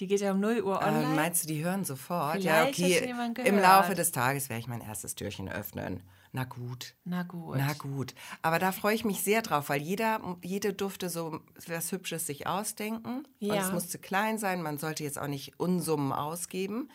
[0.00, 1.04] Die geht ja um 0 Uhr online.
[1.04, 2.40] Ähm, meinst du, die hören sofort?
[2.40, 2.94] Vielleicht ja,
[3.28, 3.44] okay.
[3.44, 3.58] Im.
[3.58, 6.02] Laufe des Tages werde ich mein erstes Türchen öffnen.
[6.32, 6.94] Na gut.
[7.04, 7.56] Na gut.
[7.56, 8.12] Na gut.
[8.42, 12.48] Aber da freue ich mich sehr drauf, weil jeder, jede durfte so was Hübsches sich
[12.48, 13.18] ausdenken.
[13.18, 13.54] Und Ja.
[13.66, 14.60] es musste klein sein.
[14.60, 16.88] Man sollte jetzt auch nicht Unsummen ausgeben.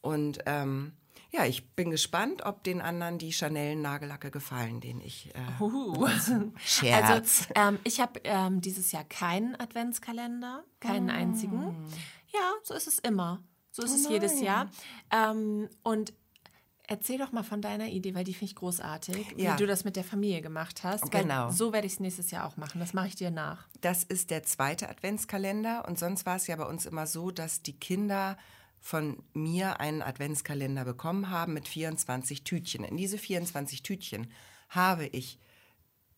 [0.00, 0.94] Und ähm,
[1.30, 5.32] ja, ich bin gespannt, ob den anderen die Chanel-Nagellacke gefallen, den ich.
[5.34, 6.08] Äh, Uh.
[6.58, 7.46] Scherz.
[7.54, 11.14] Also ähm, ich habe ähm, dieses Jahr keinen Adventskalender, keinen Ah.
[11.14, 11.76] einzigen.
[12.34, 13.42] Ja, so ist es immer.
[13.70, 14.70] So Oh ist es jedes Jahr.
[15.10, 16.12] Ähm, und
[16.86, 19.52] erzähl doch mal von deiner Idee, weil die finde ich großartig, Ja.
[19.54, 21.10] wie du das mit der Familie gemacht hast.
[21.10, 21.50] Genau.
[21.50, 22.80] So werde ich es nächstes Jahr auch machen.
[22.80, 23.66] Das mache ich dir nach.
[23.80, 27.62] Das ist der zweite Adventskalender und sonst war es ja bei uns immer so, dass
[27.62, 28.36] die Kinder
[28.80, 32.84] von mir einen Adventskalender bekommen haben mit 24 Tütchen.
[32.84, 34.30] In diese 24 Tütchen
[34.68, 35.38] habe ich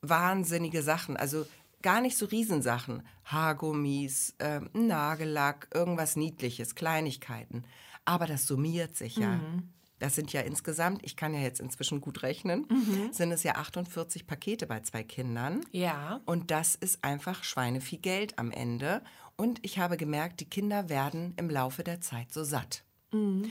[0.00, 1.46] wahnsinnige Sachen, also
[1.84, 7.64] gar nicht so Riesensachen, Haargummis, äh, Nagellack, irgendwas Niedliches, Kleinigkeiten.
[8.06, 9.34] Aber das summiert sich ja.
[9.34, 9.68] Mhm.
[9.98, 13.12] Das sind ja insgesamt, ich kann ja jetzt inzwischen gut rechnen, mhm.
[13.12, 15.60] sind es ja 48 Pakete bei zwei Kindern.
[15.72, 16.20] Ja.
[16.24, 19.02] Und das ist einfach schweineviel Geld am Ende.
[19.36, 22.82] Und ich habe gemerkt, die Kinder werden im Laufe der Zeit so satt.
[23.12, 23.50] Mhm.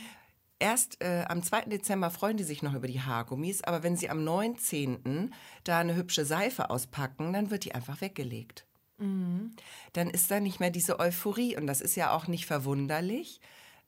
[0.63, 1.63] Erst äh, am 2.
[1.63, 5.33] Dezember freuen die sich noch über die Haargummis, aber wenn sie am 19.
[5.65, 8.65] da eine hübsche Seife auspacken, dann wird die einfach weggelegt.
[8.97, 9.51] Mhm.
[9.91, 13.41] Dann ist da nicht mehr diese Euphorie und das ist ja auch nicht verwunderlich,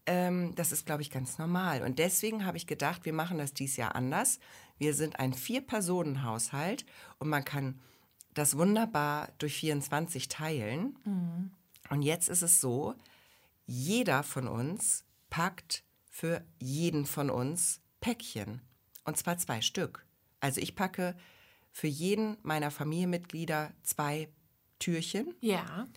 [0.05, 1.81] ähm, das ist, glaube ich, ganz normal.
[1.81, 4.39] Und deswegen habe ich gedacht, wir machen das dieses Jahr anders.
[4.77, 6.85] Wir sind ein Vier-Personen-Haushalt
[7.19, 7.79] und man kann
[8.33, 10.99] das wunderbar durch 24 teilen.
[11.05, 11.51] Mhm.
[11.89, 12.95] Und jetzt ist es so,
[13.65, 15.84] jeder von uns packt
[16.15, 18.61] für jeden von uns Päckchen.
[19.03, 20.05] Und zwar zwei Stück.
[20.39, 21.13] Also ich packe
[21.73, 24.29] für jeden meiner Familienmitglieder zwei
[24.79, 25.35] Türchen.
[25.41, 25.89] Ja.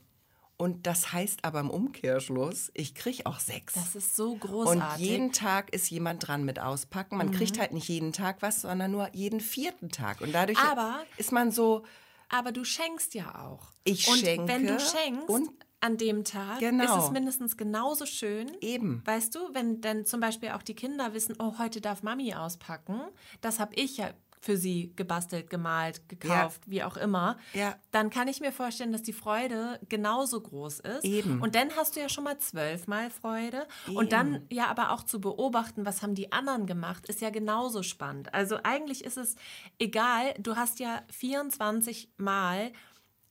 [0.56, 3.74] Und das heißt aber im Umkehrschluss, ich kriege auch sechs.
[3.74, 5.06] Das ist so großartig.
[5.06, 7.16] Und jeden Tag ist jemand dran mit auspacken.
[7.16, 7.34] Man mhm.
[7.34, 10.20] kriegt halt nicht jeden Tag was, sondern nur jeden vierten Tag.
[10.20, 11.84] Und dadurch aber, ist man so.
[12.28, 13.72] Aber du schenkst ja auch.
[13.84, 14.48] Ich und schenke.
[14.48, 16.84] Wenn du schenkst, und an dem Tag genau.
[16.84, 18.50] ist es mindestens genauso schön.
[18.60, 19.02] Eben.
[19.04, 23.00] Weißt du, wenn dann zum Beispiel auch die Kinder wissen, oh, heute darf Mami auspacken,
[23.40, 24.10] das habe ich ja
[24.40, 26.70] für sie gebastelt, gemalt, gekauft, ja.
[26.70, 27.76] wie auch immer, ja.
[27.90, 31.04] dann kann ich mir vorstellen, dass die Freude genauso groß ist.
[31.04, 31.40] Eben.
[31.40, 33.66] Und dann hast du ja schon mal zwölfmal Freude.
[33.86, 33.96] Eben.
[33.96, 37.82] Und dann ja aber auch zu beobachten, was haben die anderen gemacht, ist ja genauso
[37.82, 38.32] spannend.
[38.34, 39.36] Also eigentlich ist es
[39.78, 42.72] egal, du hast ja 24 Mal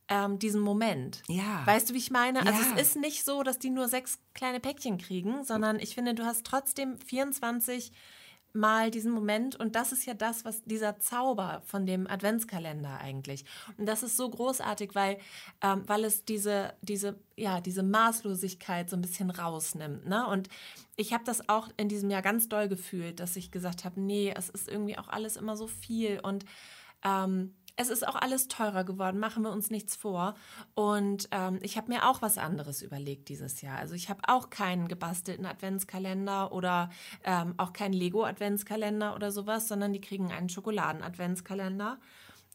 [0.10, 1.22] ähm, diesen Moment.
[1.28, 1.66] Ja.
[1.66, 2.40] Weißt du, wie ich meine?
[2.46, 2.76] Also ja.
[2.76, 6.24] es ist nicht so, dass die nur sechs kleine Päckchen kriegen, sondern ich finde, du
[6.24, 7.98] hast trotzdem 24 mal
[8.92, 13.46] diesen Moment und das ist ja das, was dieser Zauber von dem Adventskalender eigentlich.
[13.78, 15.18] Und das ist so großartig, weil,
[15.62, 20.08] ähm, weil es diese, diese, ja, diese Maßlosigkeit so ein bisschen rausnimmt.
[20.08, 20.28] Ne?
[20.28, 20.50] Und
[20.96, 24.34] ich habe das auch in diesem Jahr ganz doll gefühlt, dass ich gesagt habe, nee,
[24.36, 26.46] es ist irgendwie auch alles immer so viel und
[27.04, 30.34] ähm, es ist auch alles teurer geworden, machen wir uns nichts vor.
[30.74, 33.78] Und ähm, ich habe mir auch was anderes überlegt dieses Jahr.
[33.78, 36.90] Also ich habe auch keinen gebastelten Adventskalender oder
[37.24, 42.00] ähm, auch keinen Lego-Adventskalender oder sowas, sondern die kriegen einen Schokoladen-Adventskalender.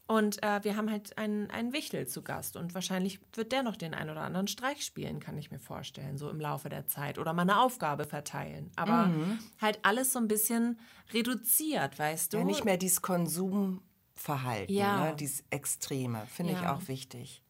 [0.05, 3.77] Und äh, wir haben halt einen, einen Wichtel zu Gast und wahrscheinlich wird der noch
[3.77, 7.17] den einen oder anderen Streich spielen, kann ich mir vorstellen, so im Laufe der Zeit.
[7.17, 8.69] Oder mal eine Aufgabe verteilen.
[8.75, 9.39] Aber mhm.
[9.61, 10.77] halt alles so ein bisschen
[11.13, 12.39] reduziert, weißt du?
[12.39, 13.81] Ja, nicht mehr dieses Konsum
[14.15, 15.05] Verhalten, ja.
[15.05, 15.15] ne?
[15.15, 16.59] dieses Extreme, finde ja.
[16.59, 17.41] ich auch wichtig.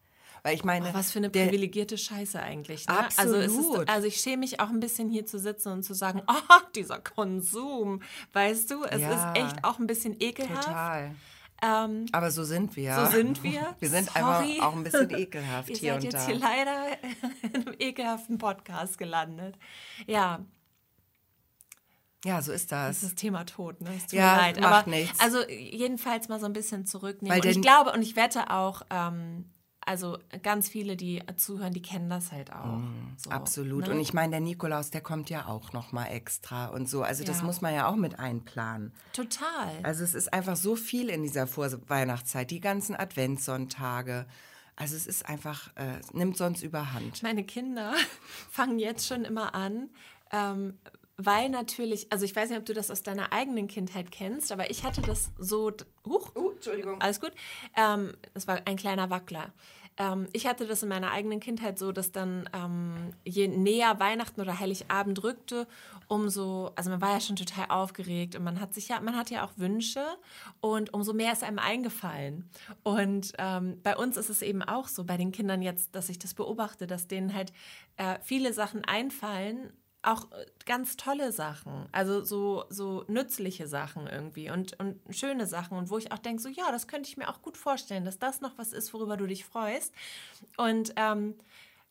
[0.44, 2.86] Weil ich meine, oh, was für eine privilegierte Scheiße eigentlich.
[2.88, 3.00] Ne?
[3.00, 3.36] Absolut.
[3.36, 6.22] Also, ist, also ich schäme mich auch ein bisschen hier zu sitzen und zu sagen,
[6.28, 8.02] oh, dieser Konsum,
[8.34, 9.32] weißt du, es ja.
[9.32, 10.66] ist echt auch ein bisschen ekelhaft.
[10.66, 11.16] Total.
[11.62, 12.94] Ähm, Aber so sind wir.
[12.94, 13.76] So sind wir.
[13.80, 16.26] Wir sind einfach auch ein bisschen ekelhaft Ihr hier seid und jetzt da.
[16.26, 16.88] hier leider
[17.42, 19.58] in einem ekelhaften Podcast gelandet.
[20.06, 20.42] Ja,
[22.26, 22.88] ja, so ist das.
[22.88, 23.90] Das ist das Thema Tod, ne?
[23.96, 24.60] Es tut ja, mir leid.
[24.62, 25.20] Macht Aber nichts.
[25.20, 27.38] also jedenfalls mal so ein bisschen zurücknehmen.
[27.38, 29.46] Weil und ich glaube und ich wette auch, ähm,
[29.86, 32.78] also ganz viele, die zuhören, die kennen das halt auch.
[32.78, 33.88] Mm, so, absolut.
[33.88, 33.94] Ne?
[33.94, 37.04] Und ich meine, der Nikolaus, der kommt ja auch noch mal extra und so.
[37.04, 37.44] Also das ja.
[37.44, 38.94] muss man ja auch mit einplanen.
[39.12, 39.80] Total.
[39.84, 44.26] Also es ist einfach so viel in dieser Vorweihnachtszeit, die ganzen Adventssonntage.
[44.76, 47.22] Also es ist einfach, äh, nimmt sonst überhand.
[47.22, 47.94] Meine Kinder
[48.50, 49.90] fangen jetzt schon immer an,
[50.32, 50.78] ähm,
[51.18, 54.72] weil natürlich, also ich weiß nicht, ob du das aus deiner eigenen Kindheit kennst, aber
[54.72, 55.72] ich hatte das so,
[56.06, 57.32] huch, uh, Entschuldigung, alles gut,
[57.76, 59.54] ähm, das war ein kleiner Wackler.
[59.98, 64.42] Ähm, ich hatte das in meiner eigenen Kindheit so, dass dann ähm, je näher Weihnachten
[64.42, 65.68] oder Heiligabend rückte,
[66.08, 69.30] umso, also man war ja schon total aufgeregt und man hat sich ja, man hat
[69.30, 70.04] ja auch Wünsche
[70.62, 72.50] und umso mehr ist einem eingefallen.
[72.82, 76.18] Und ähm, bei uns ist es eben auch so, bei den Kindern jetzt, dass ich
[76.18, 77.54] das beobachte, dass denen halt
[77.98, 79.72] äh, viele Sachen einfallen
[80.04, 85.78] auch äh, ganz tolle Sachen, also so, so nützliche Sachen irgendwie und, und schöne Sachen
[85.78, 88.20] und wo ich auch denke, so ja, das könnte ich mir auch gut vorstellen, dass
[88.20, 89.94] das noch was ist, worüber du dich freust.
[90.58, 91.36] Und ähm,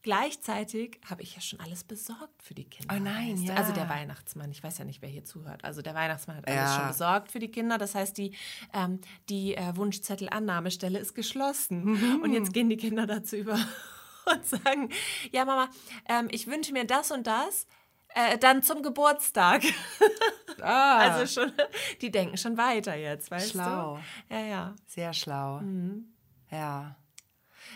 [0.03, 2.94] gleichzeitig habe ich ja schon alles besorgt für die Kinder.
[2.94, 3.55] Oh nein, ja.
[3.55, 5.64] Also der Weihnachtsmann, ich weiß ja nicht, wer hier zuhört.
[5.64, 6.77] Also der Weihnachtsmann hat alles ja.
[6.77, 7.79] schon besorgt für die Kinder.
[7.79, 8.35] Das heißt, die,
[8.75, 11.85] ähm, die äh, Wunschzettelannahmestelle ist geschlossen.
[11.85, 12.22] Mhm.
[12.22, 13.55] Und jetzt gehen die Kinder dazu über
[14.33, 14.90] und sagen,
[15.31, 15.68] ja Mama,
[16.09, 17.66] ähm, ich wünsche mir das und das
[18.14, 19.62] äh, dann zum Geburtstag.
[20.61, 20.98] Ah.
[20.98, 21.53] Also schon,
[22.03, 23.98] die denken schon weiter jetzt, weißt schlau.
[24.29, 24.35] du?
[24.35, 24.75] Ja, ja.
[24.87, 25.59] Sehr schlau.
[25.61, 26.12] Mhm.
[26.53, 26.94] Ja.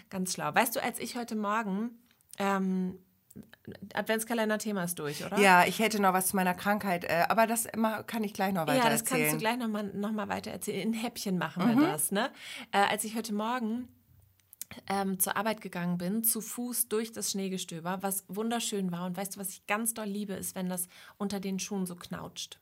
[0.09, 0.55] Ganz schlau.
[0.55, 1.99] Weißt du, als ich heute Morgen
[2.39, 3.01] ähm,
[3.95, 5.39] Adventskalender-Thema ist durch, oder?
[5.39, 8.53] Ja, ich hätte noch was zu meiner Krankheit, äh, aber das immer kann ich gleich
[8.53, 9.21] noch weiter Ja, das erzählen.
[9.23, 10.83] kannst du gleich nochmal noch mal weiter erzählen.
[10.83, 12.31] In Häppchen machen wir das, ne?
[12.71, 13.89] Äh, als ich heute Morgen
[14.89, 19.07] ähm, zur Arbeit gegangen bin, zu Fuß durch das Schneegestöber, was wunderschön war.
[19.07, 21.97] Und weißt du, was ich ganz doll liebe, ist, wenn das unter den Schuhen so
[21.97, 22.59] knautscht.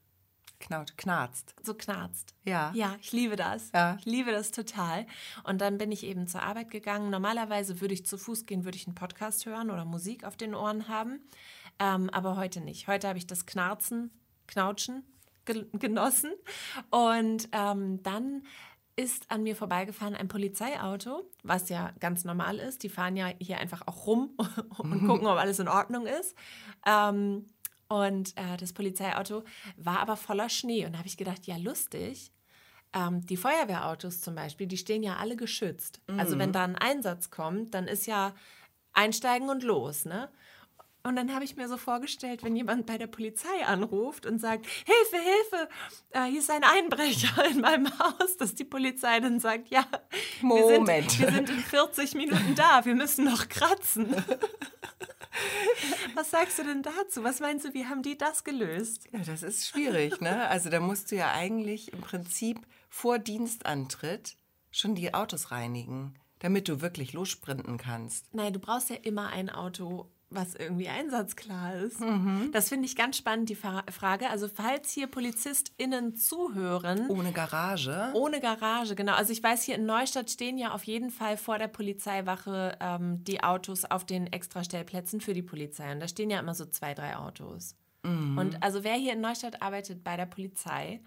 [0.61, 1.55] Knaut, knarzt.
[1.63, 2.35] So knarzt.
[2.45, 2.73] Ja.
[2.75, 3.71] Ja, ich liebe das.
[3.73, 3.97] Ja.
[3.99, 5.07] Ich liebe das total.
[5.43, 7.11] Und dann bin ich eben zur Arbeit gegangen.
[7.11, 10.55] Normalerweise würde ich zu Fuß gehen, würde ich einen Podcast hören oder Musik auf den
[10.55, 11.21] Ohren haben.
[11.79, 12.89] Ähm, aber heute nicht.
[12.89, 14.11] Heute habe ich das Knarzen,
[14.47, 15.05] Knautschen
[15.45, 16.33] ge genossen.
[16.91, 18.47] Und ähm, dann
[18.97, 22.83] ist an mir vorbeigefahren ein Polizeiauto, was ja ganz normal ist.
[22.83, 24.37] Die fahren ja hier einfach auch rum
[24.79, 26.37] und gucken, ob alles in Ordnung ist.
[26.87, 27.51] Ähm,
[27.89, 29.45] und äh, das Polizeiauto
[29.77, 30.87] war aber voller Schnee.
[30.87, 32.33] Und da habe ich gedacht, ja, lustig.
[32.93, 36.01] Ähm, die Feuerwehrautos zum Beispiel, die stehen ja alle geschützt.
[36.17, 38.35] Also wenn da ein Einsatz kommt, dann ist ja
[38.93, 40.31] einsteigen und los, ne?
[41.07, 44.65] Und dann habe ich mir so vorgestellt, wenn jemand bei der Polizei anruft und sagt,
[44.65, 45.69] Hilfe, Hilfe,
[46.11, 49.87] äh, hier ist ein Einbrecher in meinem Haus, dass die Polizei dann sagt, ja,
[50.41, 51.11] wir Moment.
[51.11, 54.17] sind, wir sind in 40 Minuten da, wir müssen noch kratzen.
[56.15, 57.23] Was sagst du denn dazu?
[57.23, 59.05] Was meinst du, wie haben die das gelöst?
[59.13, 60.49] Ja, das ist schwierig, ne?
[60.49, 64.37] Also da musst du ja eigentlich im Prinzip vor Dienstantritt
[64.71, 68.33] schon die Autos reinigen, damit du wirklich lossprinten kannst.
[68.33, 72.01] Nein, du brauchst ja immer ein Auto, was irgendwie einsatzklar ist.
[72.01, 72.51] Mhm.
[72.53, 74.31] Das finde ich ganz spannend, die Fra Frage.
[74.31, 78.11] Also falls hier PolizistInnen zuhören, Ohne Garage.
[78.15, 79.15] ohne Garage, genau.
[79.15, 83.23] Also ich weiß, hier in Neustadt stehen ja auf jeden Fall vor der Polizeiwache ähm,
[83.25, 85.93] die Autos auf den Extrastellplätzen für die Polizei.
[85.93, 87.77] Und da stehen ja immer so zwei, drei Autos.
[88.07, 91.01] Und also wer hier in Neustadt arbeitet bei der Polizei,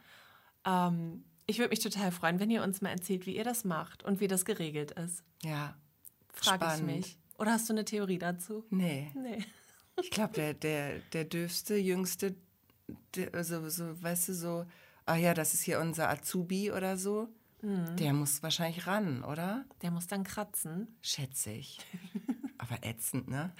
[0.65, 4.03] ähm, ich würde mich total freuen, wenn ihr uns mal erzählt, wie ihr das macht
[4.03, 5.23] und wie das geregelt ist.
[5.43, 5.75] Ja.
[6.33, 7.17] Frage ich mich.
[7.37, 8.65] Oder hast du eine Theorie dazu?
[8.69, 9.11] Nee.
[9.15, 9.43] Nee.
[10.01, 12.35] Ich glaube, der, der, der dürfste, jüngste,
[13.15, 14.65] der, also, so, weißt du, so,
[15.05, 17.29] ah ja, das ist hier unser Azubi oder so,
[17.61, 19.65] der muss wahrscheinlich ran, oder?
[19.81, 20.95] Der muss dann kratzen.
[21.01, 21.79] Schätze ich.
[22.59, 23.53] Aber ätzend, ne?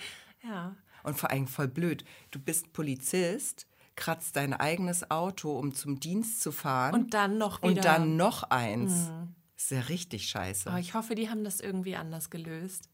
[0.44, 0.76] Ja.
[1.04, 2.04] Und vor allem voll blöd.
[2.32, 6.94] Du bist Polizist, kratzt dein eigenes Auto, um zum Dienst zu fahren.
[6.94, 7.70] Und dann noch wieder.
[7.70, 9.12] Und dann noch eins.
[9.56, 10.70] Ist ja richtig scheiße.
[10.70, 12.90] Aber ich hoffe, die haben das irgendwie anders gelöst.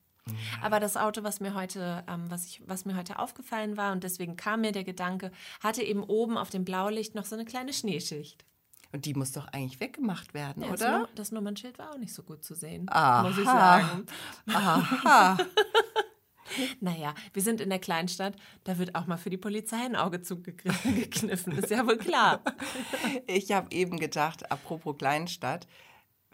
[0.61, 4.03] Aber das Auto, was mir heute, ähm, was ich, was mir heute aufgefallen war und
[4.03, 5.31] deswegen kam mir der Gedanke,
[5.61, 8.45] hatte eben oben auf dem Blaulicht noch so eine kleine Schneeschicht.
[8.93, 10.99] Und die muss doch eigentlich weggemacht werden, Ja, Das, oder?
[10.99, 13.23] Num- das Nummernschild war auch nicht so gut zu sehen, Aha.
[13.27, 14.05] muss ich sagen.
[14.53, 15.37] Aha.
[16.81, 20.21] Naja, wir sind in der Kleinstadt, da wird auch mal für die Polizei ein Auge
[20.21, 22.41] zugekniffen, ist ja wohl klar.
[23.25, 25.65] Ich habe eben gedacht, apropos Kleinstadt,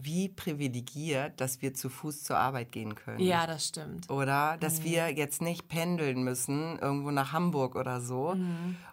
[0.02, 3.20] wie privilegiert, dass wir zu Fuß zur Arbeit gehen können.
[3.20, 4.10] Ja, das stimmt.
[4.10, 8.36] Oder dass wir jetzt nicht pendeln müssen, irgendwo nach Hamburg oder so.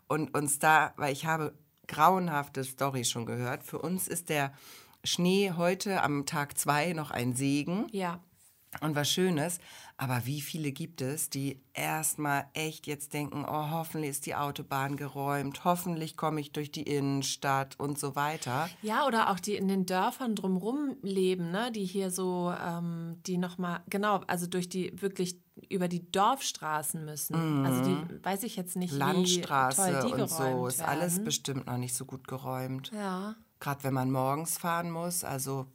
[0.09, 1.55] Und uns da, weil ich habe
[1.87, 3.63] grauenhafte Storys schon gehört.
[3.63, 4.53] Für uns ist der
[5.05, 8.21] Schnee heute am Tag zwei noch ein Segen Ja,
[8.81, 9.61] und was Schönes.
[9.99, 14.97] Aber wie viele gibt es, die erstmal echt jetzt denken, oh, hoffentlich ist die Autobahn
[14.97, 18.69] geräumt, hoffentlich komme ich durch die Innenstadt und so weiter.
[18.83, 21.73] Ja, oder auch die in den Dörfern drumherum leben, ne?
[21.73, 27.65] die hier so, ähm, die nochmal, genau, also durch die, wirklich über die Dorfstraßen müssen.
[27.65, 31.25] Also die, weiß ich jetzt nicht, wie toll Landstraße die und so ist alles werden.
[31.25, 32.91] bestimmt noch nicht so gut geräumt.
[32.93, 35.67] Ja, Gerade wenn man morgens fahren muss, also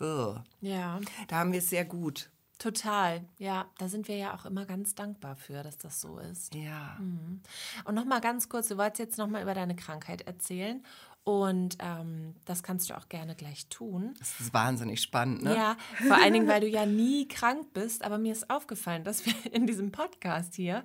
[0.00, 0.42] ugh.
[0.60, 2.30] ja, da haben wir es sehr gut.
[2.58, 3.24] Total.
[3.38, 6.54] Ja, da sind wir ja auch immer ganz dankbar für, dass das so ist.
[6.54, 6.96] Ja.
[7.00, 7.40] Mhm.
[7.84, 10.82] Und nochmal ganz kurz, du wolltest jetzt nochmal über deine Krankheit erzählen.
[11.24, 14.14] Und ähm, das kannst du auch gerne gleich tun.
[14.18, 15.54] Das ist wahnsinnig spannend, ne?
[15.54, 18.02] Ja, vor allen Dingen, weil du ja nie krank bist.
[18.02, 20.84] Aber mir ist aufgefallen, dass wir in diesem Podcast hier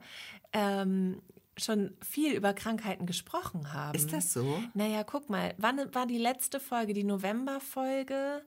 [0.51, 1.21] ähm,
[1.55, 3.95] schon viel über Krankheiten gesprochen haben.
[3.95, 4.61] Ist das so?
[4.73, 8.43] Naja, guck mal, wann war die letzte Folge, die Novemberfolge?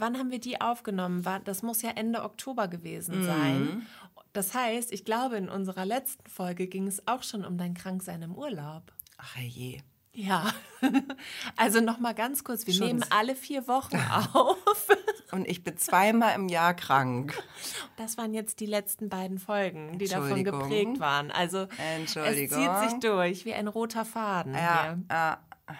[0.00, 1.24] Wann haben wir die aufgenommen?
[1.44, 2.70] Das muss ja Ende Oktober Mhm.
[2.70, 3.86] gewesen sein.
[4.32, 8.22] Das heißt, ich glaube, in unserer letzten Folge ging es auch schon um dein Kranksein
[8.22, 8.92] im Urlaub.
[9.16, 9.80] Ach je.
[10.12, 10.52] Ja,
[11.56, 13.96] also nochmal ganz kurz, wir Schon nehmen alle vier Wochen
[14.34, 14.56] auf.
[15.32, 17.40] Und ich bin zweimal im Jahr krank.
[17.96, 21.30] Das waren jetzt die letzten beiden Folgen, die davon geprägt waren.
[21.30, 22.58] Also Entschuldigung.
[22.58, 24.54] es zieht sich durch wie ein roter Faden.
[24.54, 25.38] Ja, hier.
[25.68, 25.74] äh,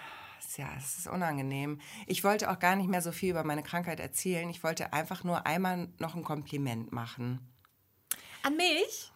[0.58, 1.80] ja, es ist unangenehm.
[2.06, 4.50] Ich wollte auch gar nicht mehr so viel über meine Krankheit erzählen.
[4.50, 7.38] Ich wollte einfach nur einmal noch ein Kompliment machen.
[8.42, 9.12] An mich?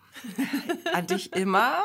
[0.92, 1.83] An dich immer.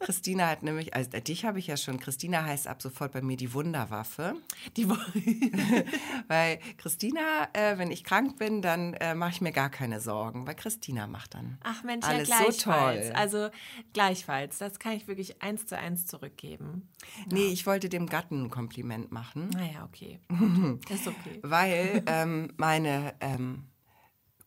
[0.00, 3.36] Christina hat nämlich, also dich habe ich ja schon, Christina heißt ab sofort bei mir
[3.36, 4.34] die Wunderwaffe.
[4.76, 4.88] Die
[6.28, 10.46] Weil Christina, äh, wenn ich krank bin, dann äh, mache ich mir gar keine Sorgen,
[10.46, 11.58] weil Christina macht dann.
[11.62, 13.06] Ach Mensch, alles ja so gleichfalls.
[13.06, 13.16] toll.
[13.16, 13.48] Also
[13.92, 14.58] gleichfalls.
[14.58, 16.88] Das kann ich wirklich eins zu eins zurückgeben.
[17.30, 19.50] Nee, ich wollte dem Gatten ein Kompliment machen.
[19.50, 20.20] Naja, okay.
[20.88, 21.40] Ist okay.
[21.42, 23.64] weil ähm, meine ähm,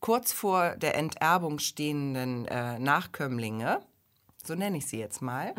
[0.00, 3.80] kurz vor der Enterbung stehenden äh, Nachkömmlinge,
[4.46, 5.54] so nenne ich sie jetzt mal,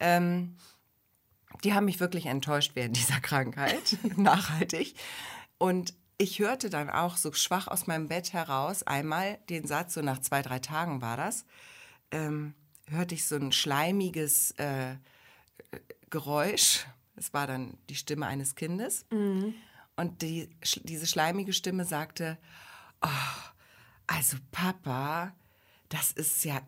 [0.00, 0.56] ähm,
[1.62, 4.94] die haben mich wirklich enttäuscht während dieser Krankheit, nachhaltig.
[5.58, 10.02] Und ich hörte dann auch so schwach aus meinem Bett heraus einmal den Satz, so
[10.02, 11.44] nach zwei, drei Tagen war das,
[12.10, 12.54] ähm,
[12.88, 14.96] hörte ich so ein schleimiges äh,
[16.10, 16.86] Geräusch.
[17.16, 19.06] Es war dann die Stimme eines Kindes.
[19.96, 20.50] Und die,
[20.82, 22.38] diese schleimige Stimme sagte,
[23.02, 23.08] oh,
[24.06, 25.34] also Papa,
[25.88, 26.60] das ist ja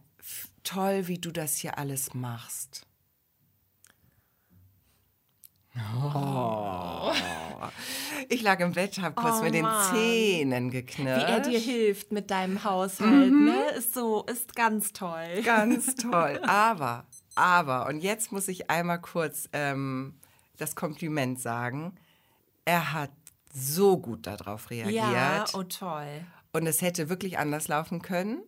[0.67, 2.87] toll, wie du das hier alles machst.
[6.03, 7.13] Oh.
[8.29, 9.67] Ich lag im Bett, habe kurz Oh, mit den.
[9.91, 11.29] Zähnen Wie geknirscht.
[11.29, 13.71] er dir hilft mit deinem Haushalt, ne?
[13.77, 15.43] Ist so, ist ganz toll.
[15.45, 16.41] Ganz toll.
[16.47, 20.19] Aber, aber, und jetzt muss ich einmal kurz ähm,
[20.57, 21.95] das Kompliment sagen.
[22.65, 23.11] Er hat
[23.53, 24.95] so gut darauf reagiert.
[24.95, 26.25] Ja, oh toll.
[26.53, 28.43] Und es hätte wirklich anders laufen können.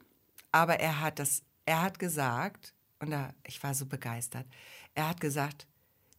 [0.50, 4.46] Aber er hat das, er hat gesagt, und da, ich war so begeistert,
[4.94, 5.66] er hat gesagt,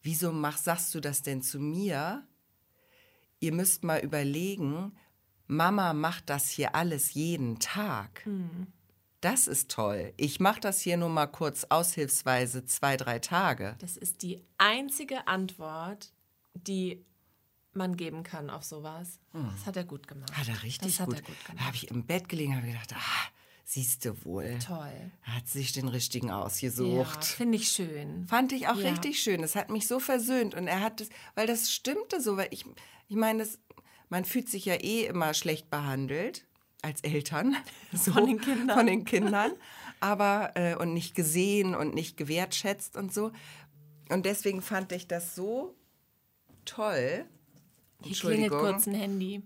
[0.04, 2.26] wieso mach, sagst du das denn zu mir?
[3.40, 4.96] Ihr müsst mal überlegen,
[5.48, 8.28] Mama macht das hier alles jeden Tag.
[9.22, 10.14] Das ist toll.
[10.18, 13.76] Ich mache das hier nur mal kurz aushilfsweise zwei, drei Tage.
[13.80, 16.14] Das ist die einzige Antwort,
[16.54, 17.04] die
[17.74, 19.20] man geben kann auf sowas.
[19.34, 20.36] Das hat er gut gemacht.
[20.38, 21.16] Hat er richtig das hat gut.
[21.18, 21.66] er gut Da gemacht.
[21.66, 23.28] habe ich im Bett gelegen und gedacht, ah,
[23.72, 24.58] siehst du wohl.
[24.66, 25.12] Toll.
[25.22, 27.24] Hat sich den richtigen Ja, ausgesucht.
[27.24, 28.26] finde ich schön.
[28.28, 28.90] Fand ich auch Ja.
[28.90, 29.44] richtig schön.
[29.44, 30.56] Das hat mich so versöhnt.
[30.56, 32.66] Und er hat es, weil das stimmte so, weil ich,
[33.10, 33.48] ich meine,
[34.10, 36.46] man fühlt sich ja eh immer schlecht behandelt
[36.82, 37.56] als Eltern.
[37.94, 38.76] So, Von den Kindern.
[38.78, 39.52] Von den Kindern.
[40.00, 43.32] Aber, äh, und nicht gesehen und nicht gewertschätzt und so.
[44.10, 45.76] Und deswegen fand ich das so
[46.66, 47.26] toll.
[48.04, 49.44] Hier klingelt kurz ein Handy.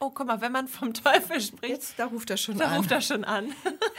[0.00, 2.76] Oh, guck mal, wenn man vom Teufel spricht, Jetzt, da ruft er schon da an.
[2.78, 3.52] ruft er schon an.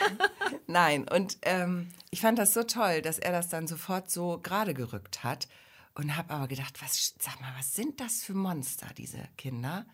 [0.68, 4.74] Nein, und ähm, ich fand das so toll, dass er das dann sofort so gerade
[4.74, 5.48] gerückt hat
[5.96, 9.86] und habe aber gedacht, was, sag mal, was sind das für Monster, diese Kinder?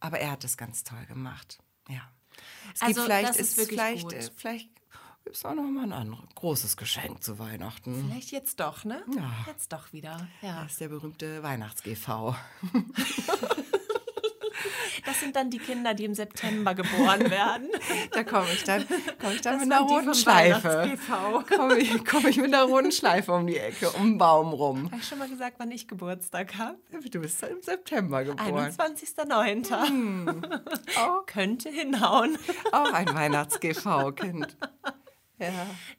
[0.00, 1.58] Aber er hat das ganz toll gemacht.
[1.88, 2.00] Ja.
[2.74, 4.12] Es gibt Also, vielleicht, das ist ist vielleicht, gut.
[4.14, 4.68] äh, vielleicht
[5.24, 8.06] gibt es auch noch mal ein anderes großes Geschenk zu Weihnachten.
[8.08, 9.04] Vielleicht jetzt doch, ne?
[9.14, 9.32] Ja.
[9.46, 10.26] Jetzt doch wieder.
[10.40, 10.62] Ja.
[10.62, 12.34] Das ist der berühmte Weihnachts-GV.
[15.04, 17.68] Das sind dann die Kinder, die im September geboren werden.
[18.12, 18.84] Da komme ich dann,
[19.20, 20.98] komm ich dann Das mit einer roten Schleife.
[21.56, 24.86] Komme ich, komm ich mit einer roten Schleife um die Ecke, um den Baum rum.
[24.90, 26.78] Habe ich schon mal gesagt, wann ich Geburtstag habe?
[27.10, 28.70] Du bist im September geboren.
[28.70, 30.62] 21.09.
[30.98, 32.38] Oh, Könnte hinhauen.
[32.70, 34.56] Auch ein Weihnachts-GV-Kind.
[35.38, 35.48] Ja.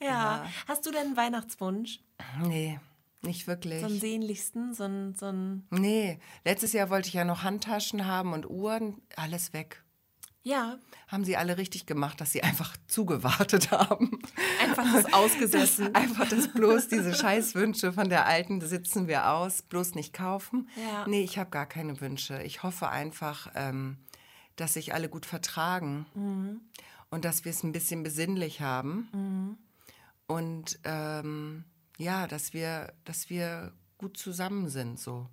[0.02, 0.46] Ja.
[0.68, 2.00] Hast du denn einen Weihnachtswunsch?
[2.44, 2.80] Nee,
[3.24, 3.80] nicht wirklich.
[3.82, 4.74] So einen sehnlichsten?
[4.74, 9.02] So einen, so einen Nee, letztes Jahr wollte ich ja noch Handtaschen haben und Uhren.
[9.16, 9.84] Alles weg.
[10.44, 14.20] ja, Haben sie alle richtig gemacht, dass sie einfach zugewartet haben.
[14.62, 15.96] einfach das ausgesessen.
[15.96, 20.70] Einfach das bloß diese Scheißwünsche von der alten sitzen wir aus, bloß nicht kaufen.
[20.76, 21.08] Ja.
[21.08, 22.42] Nee, ich habe gar keine Wünsche.
[22.44, 23.98] Ich hoffe einfach, ähm,
[24.58, 26.62] dass sich alle gut vertragen Mhm.
[27.10, 29.58] und dass wir es ein bisschen besinnlich haben.
[30.28, 31.64] Und ähm,
[32.04, 35.30] ja, dass wir, dass wir gut zusammen sind, so.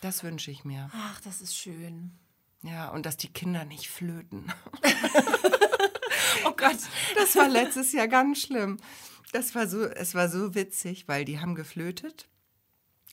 [0.00, 0.90] Das wünsche ich mir.
[0.92, 2.18] Ach, das ist schön.
[2.62, 4.52] Ja, und dass die Kinder nicht flöten.
[6.44, 6.78] Oh Gott.
[7.14, 8.78] Das war letztes Jahr ganz schlimm.
[9.32, 12.28] Das war so, es war so witzig, weil die haben geflötet.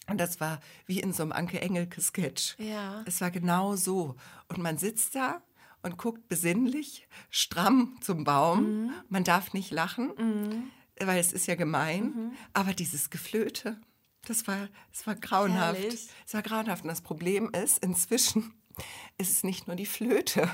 [0.07, 2.55] Und das war wie in so einem Anke Engelke-Sketch.
[2.57, 3.03] Ja.
[3.05, 4.15] Es war genau so.
[4.47, 5.41] Und man sitzt da
[5.83, 8.85] und guckt besinnlich, stramm zum Baum.
[8.85, 8.93] Mhm.
[9.09, 10.71] Man darf nicht lachen,
[11.07, 12.03] weil es ist ja gemein.
[12.03, 12.31] Mhm.
[12.53, 13.79] Aber dieses Geflöte,
[14.25, 15.79] das war, das war grauenhaft.
[15.79, 16.07] Herrlich.
[16.25, 16.83] Es war grauenhaft.
[16.83, 18.53] Und das Problem ist, inzwischen
[19.17, 20.49] ist es nicht nur die Flöte.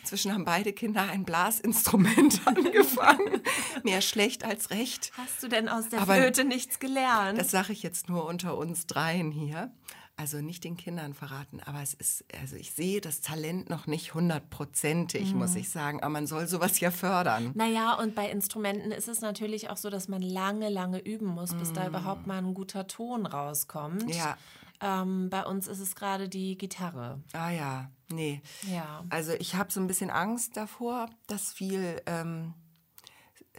[0.00, 3.42] Inzwischen haben beide Kinder ein Blasinstrument angefangen.
[3.82, 5.12] Mehr schlecht als recht.
[5.16, 7.38] Hast du denn aus der Aber Flöte nichts gelernt?
[7.38, 9.72] Das sage ich jetzt nur unter uns dreien hier.
[10.16, 14.14] Also nicht den Kindern verraten, aber es ist, also ich sehe das Talent noch nicht
[14.14, 15.38] hundertprozentig, Mhm.
[15.38, 16.00] muss ich sagen.
[16.04, 17.50] Aber man soll sowas ja fördern.
[17.56, 21.52] Naja, und bei Instrumenten ist es natürlich auch so, dass man lange, lange üben muss,
[21.54, 24.06] bis da überhaupt mal ein guter Ton rauskommt.
[24.06, 24.10] Mm.
[24.10, 24.38] Ja.
[24.80, 27.20] Ähm, bei uns ist es gerade die Gitarre.
[27.32, 28.40] Ah ja, nee.
[28.70, 29.04] Ja.
[29.08, 32.54] Also ich habe so ein bisschen Angst davor, dass viel ähm,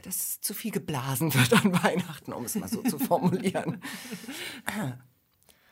[0.04, 3.82] dass zu viel geblasen wird an Weihnachten, um es mal so zu formulieren.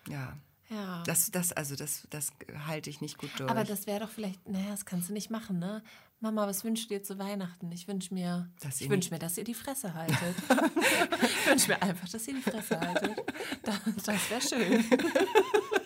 [0.09, 0.37] ja.
[0.69, 1.03] Ja.
[1.05, 2.31] Das, das, also das, das
[2.67, 3.49] halte ich nicht gut durch.
[3.49, 5.83] Aber das wäre doch vielleicht, naja, das kannst du nicht machen, ne?
[6.19, 7.69] Mama, was wünschst du dir zu Weihnachten?
[7.73, 10.17] Ich wünsche mir, Dass ich wünsche mir, dass ihr die Fresse haltet.
[11.21, 13.21] ich wünsche mir einfach, dass ihr die Fresse haltet.
[13.63, 14.85] Das, das wäre schön.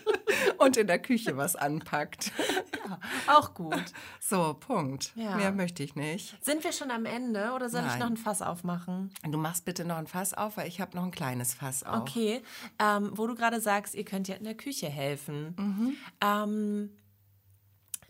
[0.58, 2.32] und in der Küche was anpackt.
[3.26, 3.84] Auch gut.
[4.20, 5.12] So, Punkt.
[5.14, 5.36] Ja.
[5.36, 6.42] Mehr möchte ich nicht.
[6.44, 7.98] Sind wir schon am Ende oder soll ich Nein.
[7.98, 9.10] noch ein Fass aufmachen?
[9.28, 12.00] Du machst bitte noch ein Fass auf, weil ich habe noch ein kleines Fass auf.
[12.00, 12.42] Okay,
[12.78, 15.96] ähm, wo du gerade sagst, ihr könnt ja in der Küche helfen.
[16.20, 16.90] Ähm,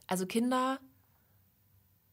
[0.07, 0.79] also Kinder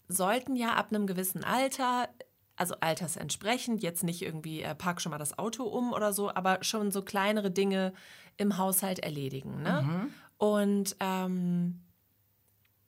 [0.08, 2.10] sollten ja ab einem gewissen Alter,
[2.56, 6.64] also altersentsprechend, jetzt nicht irgendwie äh, park schon mal das Auto um oder so, aber
[6.64, 7.94] schon so kleinere Dinge
[8.38, 9.64] im Haushalt erledigen.
[9.64, 10.10] Ne?
[10.38, 11.82] Und ähm,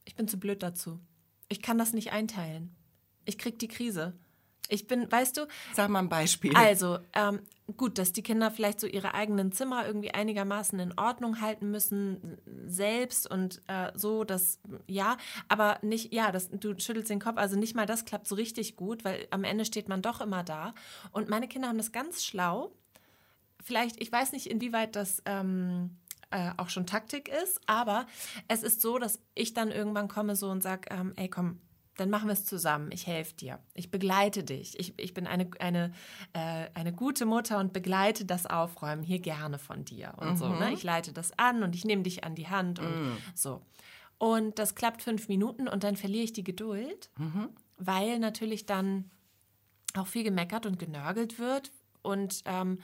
[0.06, 1.00] ich bin zu blöd dazu.
[1.50, 2.76] Ich kann das nicht einteilen.
[3.26, 4.14] Ich krieg die Krise.
[4.70, 6.56] Ich bin, weißt du, Sag mal ein Beispiel.
[6.56, 7.40] also, ähm,
[7.78, 12.38] gut, dass die Kinder vielleicht so ihre eigenen Zimmer irgendwie einigermaßen in Ordnung halten müssen,
[12.66, 15.18] selbst und äh, so, dass, ja,
[15.48, 18.76] aber nicht, ja, das, du schüttelst den Kopf, also nicht mal das klappt so richtig
[18.76, 20.74] gut, weil am Ende steht man doch immer da.
[21.12, 22.72] Und meine Kinder haben das ganz schlau.
[23.64, 25.98] Vielleicht, ich weiß nicht, inwieweit das ähm,
[26.32, 28.06] äh, auch schon Taktik ist, aber
[28.48, 31.62] es ist so, dass ich dann irgendwann komme so und sage, ähm, ey, komm,
[31.98, 32.92] dann machen wir es zusammen.
[32.92, 33.60] Ich helfe dir.
[33.74, 34.80] Ich begleite dich.
[34.80, 35.94] Ich, ich bin eine, eine,
[36.34, 40.14] äh, eine gute Mutter und begleite das Aufräumen hier gerne von dir.
[40.18, 40.74] Und so, ne?
[40.74, 42.88] Ich leite das an und ich nehme dich an die Hand und
[43.34, 43.62] so.
[44.20, 47.10] Und das klappt fünf Minuten und dann verliere ich die Geduld,
[47.78, 49.10] weil natürlich dann
[49.96, 51.72] auch viel gemeckert und genörgelt wird
[52.02, 52.80] und ähm,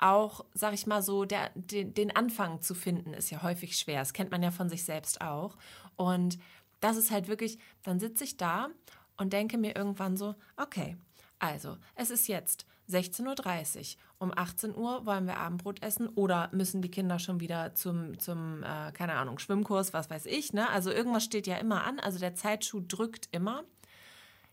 [0.00, 4.00] auch, sag ich mal so, der, den, den Anfang zu finden, ist ja häufig schwer.
[4.00, 5.56] Das kennt man ja von sich selbst auch.
[5.96, 6.38] Und
[6.80, 8.68] das ist halt wirklich, dann sitze ich da
[9.16, 10.96] und denke mir irgendwann so, okay,
[11.38, 14.00] also, es ist jetzt 16.30 Uhr.
[14.18, 18.62] Um 18 Uhr wollen wir Abendbrot essen oder müssen die Kinder schon wieder zum, zum
[18.62, 20.52] äh, keine Ahnung, Schwimmkurs, was weiß ich.
[20.52, 20.68] Ne?
[20.68, 21.98] Also irgendwas steht ja immer an.
[21.98, 23.64] Also der Zeitschuh drückt immer.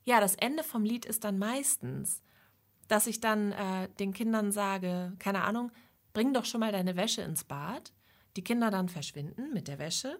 [0.06, 2.22] Ja, das Ende vom Lied ist dann meistens,
[2.88, 5.71] dass ich dann äh, den Kindern sage, keine Ahnung,
[6.13, 7.93] bring doch schon mal deine Wäsche ins Bad.
[8.35, 10.19] Die Kinder dann verschwinden mit der Wäsche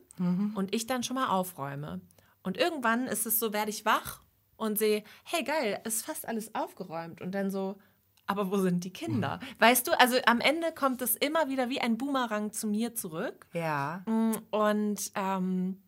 [0.56, 2.02] und ich dann schon mal aufräume.
[2.42, 4.22] Und irgendwann ist es so, werde ich wach
[4.56, 7.22] und sehe, hey geil, ist fast alles aufgeräumt.
[7.22, 7.78] Und dann so,
[8.26, 9.40] aber wo sind die Kinder?
[9.60, 13.48] Weißt du, also am Ende kommt es immer wieder wie ein Boomerang zu mir zurück.
[13.54, 14.04] ja.
[14.50, 15.82] Und ähm,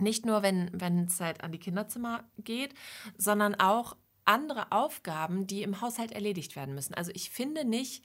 [0.00, 2.74] nicht nur, wenn wenn es halt an die Kinderzimmer geht,
[3.16, 3.96] sondern auch
[4.28, 6.94] andere Aufgaben, die im Haushalt erledigt werden müssen.
[6.94, 8.04] Also ich finde nicht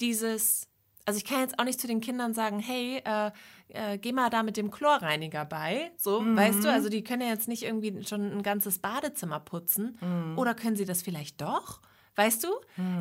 [0.00, 0.68] dieses,
[1.04, 3.30] also ich kann jetzt auch nicht zu den Kindern sagen, hey, äh,
[3.68, 7.28] äh, geh mal da mit dem Chlorreiniger bei, so, weißt du, also die können ja
[7.28, 9.98] jetzt nicht irgendwie schon ein ganzes Badezimmer putzen.
[10.38, 11.80] Oder können sie das vielleicht doch?
[12.18, 12.48] Weißt du?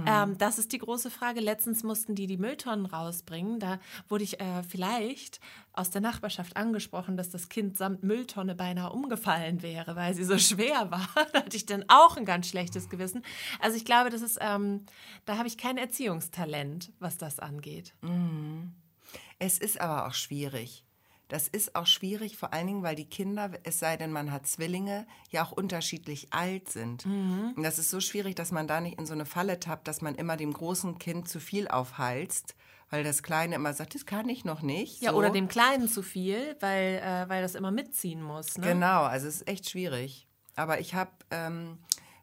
[0.05, 1.39] Ähm, das ist die große Frage.
[1.39, 3.59] Letztens mussten die die Mülltonnen rausbringen.
[3.59, 5.39] Da wurde ich äh, vielleicht
[5.73, 10.37] aus der Nachbarschaft angesprochen, dass das Kind samt Mülltonne beinahe umgefallen wäre, weil sie so
[10.37, 11.09] schwer war.
[11.33, 13.23] da hatte ich dann auch ein ganz schlechtes Gewissen.
[13.59, 14.85] Also ich glaube, das ist, ähm,
[15.25, 17.95] da habe ich kein Erziehungstalent, was das angeht.
[19.39, 20.85] Es ist aber auch schwierig.
[21.27, 24.47] Das ist auch schwierig, vor allen Dingen, weil die Kinder, es sei denn, man hat
[24.47, 27.05] Zwillinge, ja auch unterschiedlich alt sind.
[27.55, 30.01] Und das ist so schwierig, dass man da nicht in so eine Falle tappt, dass
[30.01, 32.55] man immer dem großen Kind zu viel aufhalst,
[32.89, 35.01] weil das Kleine immer sagt, das kann ich noch nicht.
[35.01, 35.17] Ja, so.
[35.17, 38.57] oder dem Kleinen zu viel, weil, äh, weil das immer mitziehen muss.
[38.57, 38.67] Ne?
[38.67, 40.27] Genau, also es ist echt schwierig.
[40.55, 41.77] Aber ich habe ähm,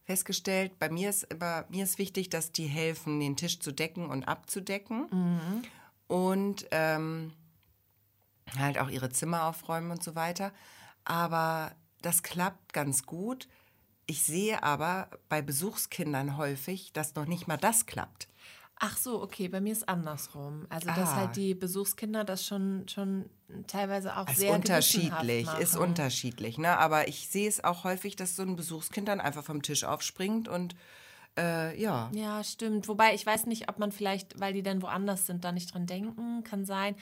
[0.05, 4.07] festgestellt, bei mir ist, bei mir ist wichtig, dass die helfen, den Tisch zu decken
[4.07, 5.63] und abzudecken.
[6.07, 7.33] Und ähm,
[8.59, 10.53] halt auch ihre Zimmer aufräumen und so weiter.
[11.05, 11.73] Aber
[12.03, 13.49] das klappt ganz gut.
[14.07, 18.29] Ich sehe aber bei Besuchskindern häufig, dass noch nicht mal das klappt.
[18.81, 20.67] Ach so, okay, bei mir ist andersrum.
[20.69, 21.17] Also, dass Ah.
[21.17, 23.31] halt die Besuchskinder das schon, schon
[23.69, 26.59] teilweise auch Ist sehr unterschiedlich, ist unterschiedlich.
[26.59, 26.77] Ne?
[26.77, 30.49] Aber ich sehe es auch häufig, dass so ein Besuchskind dann einfach vom Tisch aufspringt
[30.49, 30.75] und
[31.39, 32.11] äh, ja.
[32.15, 32.89] Ja, stimmt.
[32.89, 35.87] Wobei ich weiß nicht, ob man vielleicht, weil die dann woanders sind, da nicht dran
[35.87, 36.97] denken, kann sein.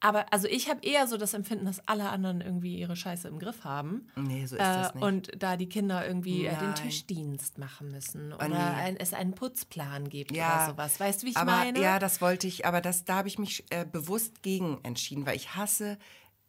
[0.00, 3.38] Aber also ich habe eher so das Empfinden, dass alle anderen irgendwie ihre Scheiße im
[3.40, 4.06] Griff haben.
[4.14, 5.02] Nee, so ist das Äh, nicht.
[5.04, 6.74] und da die Kinder irgendwie äh, den Nein.
[6.76, 8.54] Tischdienst machen müssen oder nee.
[8.54, 11.00] ein, es einen Putzplan gibt Ja, oder sowas.
[11.00, 11.80] Weißt du, wie ich aber meine?
[11.80, 15.34] ja, das wollte ich, aber das, da habe ich mich äh, bewusst gegen entschieden, weil
[15.36, 15.98] ich hasse,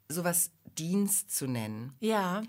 [0.08, 1.94] sowas Dienst zu nennen.
[2.00, 2.42] ja.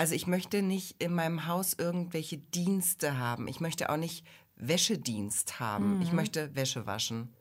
[0.00, 3.48] Also ich möchte nicht in meinem Haus irgendwelche Dienste haben.
[3.48, 5.96] Ich möchte auch nicht Wäschedienst haben.
[5.96, 6.02] Mhm.
[6.02, 7.34] Ich möchte Wäsche waschen.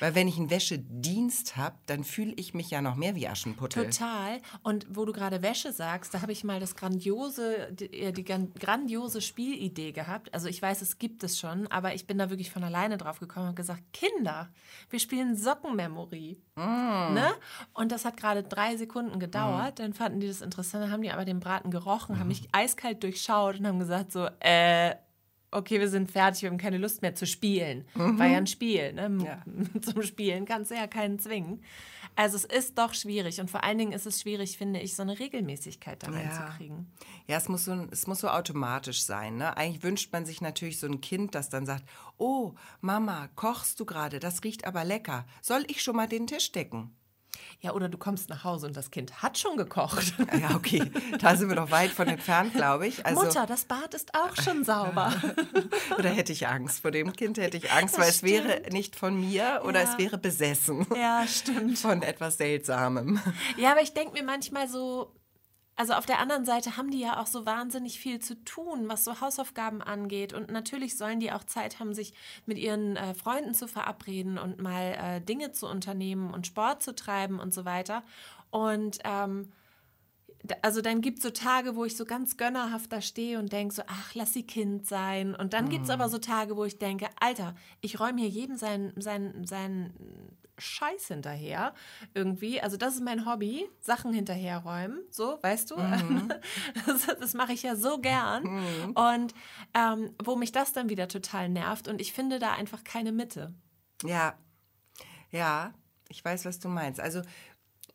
[0.00, 3.84] Weil wenn ich einen Wäschedienst habe, dann fühle ich mich ja noch mehr wie Aschenputtel.
[3.86, 4.40] Total.
[4.62, 8.24] Und wo du gerade Wäsche sagst, da habe ich mal das grandiose, die, äh, die
[8.24, 10.32] grandiose Spielidee gehabt.
[10.34, 13.20] Also ich weiß, es gibt es schon, aber ich bin da wirklich von alleine drauf
[13.20, 14.50] gekommen und gesagt, Kinder,
[14.90, 16.38] wir spielen Sockenmemory.
[16.56, 17.14] Mm.
[17.14, 17.32] Ne?
[17.72, 19.78] Und das hat gerade drei Sekunden gedauert.
[19.78, 19.82] Mm.
[19.82, 22.18] Dann fanden die das interessant, dann haben die aber den Braten gerochen, mm.
[22.18, 24.94] haben mich eiskalt durchschaut und haben gesagt so, äh,
[25.50, 27.86] okay, wir sind fertig, wir haben keine Lust mehr zu spielen.
[27.94, 28.18] Mhm.
[28.18, 29.18] War ja ein Spiel, ne?
[29.24, 29.42] Ja.
[29.80, 31.62] Zum Spielen kannst du ja keinen zwingen.
[32.14, 35.02] Also es ist doch schwierig und vor allen Dingen ist es schwierig, finde ich, so
[35.02, 36.90] eine Regelmäßigkeit da reinzukriegen.
[37.26, 39.36] Ja, ja es, muss so, es muss so automatisch sein.
[39.36, 39.54] Ne?
[39.54, 41.84] Eigentlich wünscht man sich natürlich so ein Kind, das dann sagt,
[42.16, 45.26] oh, Mama, kochst du gerade, das riecht aber lecker.
[45.42, 46.95] Soll ich schon mal den Tisch decken?
[47.60, 50.14] Ja, oder du kommst nach Hause und das Kind hat schon gekocht.
[50.40, 50.82] Ja, okay.
[51.18, 53.06] Da sind wir noch weit von entfernt, glaube ich.
[53.06, 55.14] Also, Mutter, das Bad ist auch schon sauber.
[55.98, 56.82] oder hätte ich Angst.
[56.82, 58.44] Vor dem Kind hätte ich Angst, das weil stimmt.
[58.44, 59.90] es wäre nicht von mir oder ja.
[59.90, 60.86] es wäre besessen.
[60.94, 61.78] Ja, stimmt.
[61.78, 63.20] Von etwas Seltsamem.
[63.56, 65.14] Ja, aber ich denke mir manchmal so,
[65.76, 69.04] also auf der anderen Seite haben die ja auch so wahnsinnig viel zu tun, was
[69.04, 70.32] so Hausaufgaben angeht.
[70.32, 72.14] Und natürlich sollen die auch Zeit haben, sich
[72.46, 76.94] mit ihren äh, Freunden zu verabreden und mal äh, Dinge zu unternehmen und Sport zu
[76.94, 78.02] treiben und so weiter.
[78.50, 79.52] Und ähm,
[80.62, 83.74] also dann gibt es so Tage, wo ich so ganz gönnerhaft da stehe und denke
[83.74, 85.34] so, ach, lass sie Kind sein.
[85.34, 85.70] Und dann mhm.
[85.70, 89.44] gibt es aber so Tage, wo ich denke, Alter, ich räume hier jedem sein, sein,
[89.44, 89.92] sein
[90.58, 91.74] Scheiß hinterher
[92.14, 92.60] irgendwie.
[92.60, 95.76] Also das ist mein Hobby, Sachen hinterherräumen, so, weißt du?
[95.76, 96.32] Mhm.
[96.86, 98.44] Das, das mache ich ja so gern.
[98.44, 98.92] Mhm.
[98.92, 99.34] Und
[99.74, 103.54] ähm, wo mich das dann wieder total nervt und ich finde da einfach keine Mitte.
[104.04, 104.34] Ja,
[105.30, 105.74] ja,
[106.08, 107.00] ich weiß, was du meinst.
[107.00, 107.22] Also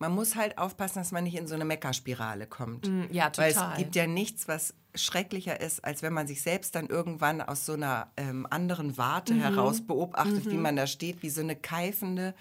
[0.01, 2.89] man muss halt aufpassen, dass man nicht in so eine Meckerspirale kommt.
[2.89, 3.55] Mm, ja, total.
[3.55, 7.39] Weil es gibt ja nichts, was schrecklicher ist, als wenn man sich selbst dann irgendwann
[7.39, 9.41] aus so einer ähm, anderen Warte mhm.
[9.41, 10.51] heraus beobachtet, mhm.
[10.51, 12.33] wie man da steht, wie so eine keifende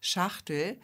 [0.00, 0.78] Schachtel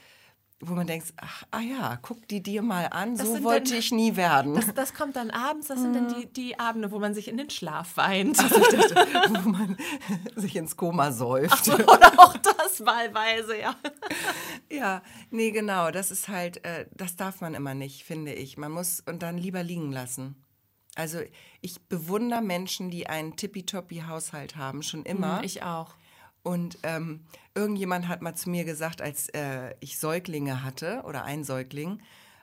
[0.60, 3.78] wo man denkt, ach ah ja, guck die dir mal an, das so wollte dann,
[3.78, 4.54] ich nie werden.
[4.54, 6.14] Das, das, kommt dann abends, das sind dann mhm.
[6.14, 8.38] die, die Abende, wo man sich in den Schlaf weint.
[8.38, 8.94] Also dachte,
[9.44, 9.76] wo man
[10.36, 11.64] sich ins Koma säuft.
[11.64, 13.74] So, oder auch das wahlweise, ja.
[14.70, 18.56] Ja, nee, genau, das ist halt, äh, das darf man immer nicht, finde ich.
[18.56, 20.36] Man muss und dann lieber liegen lassen.
[20.94, 21.20] Also
[21.60, 25.38] ich bewundere Menschen, die einen tippitoppi Haushalt haben, schon immer.
[25.38, 25.94] Mhm, ich auch.
[26.44, 27.24] Und ähm,
[27.54, 32.00] irgendjemand hat mal zu mir gesagt, als äh, ich Säuglinge hatte oder ein Säugling,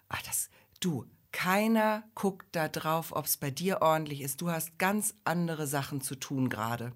[0.09, 0.49] ach das,
[0.79, 4.41] du, keiner guckt da drauf, ob es bei dir ordentlich ist.
[4.41, 6.91] Du hast ganz andere Sachen zu tun gerade.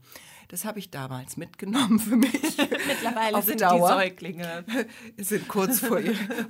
[0.48, 2.58] Das habe ich damals mitgenommen für mich.
[2.88, 3.88] Mittlerweile sind Dauer.
[3.88, 4.66] die Säuglinge.
[5.18, 6.00] sind kurz vor,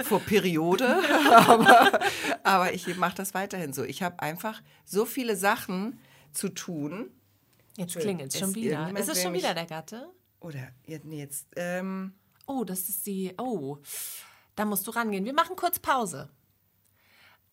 [0.03, 0.87] vor Periode,
[1.31, 1.99] aber,
[2.43, 3.83] aber ich mache das weiterhin so.
[3.83, 5.99] Ich habe einfach so viele Sachen
[6.31, 7.11] zu tun.
[7.77, 8.89] Jetzt klingelt es schon wieder.
[8.97, 10.09] Ist es schon wieder der Gatte?
[10.45, 11.47] Oder jetzt.
[11.55, 12.13] Ähm
[12.45, 13.33] oh, das ist die.
[13.39, 13.79] Oh,
[14.55, 15.25] da musst du rangehen.
[15.25, 16.29] Wir machen kurz Pause.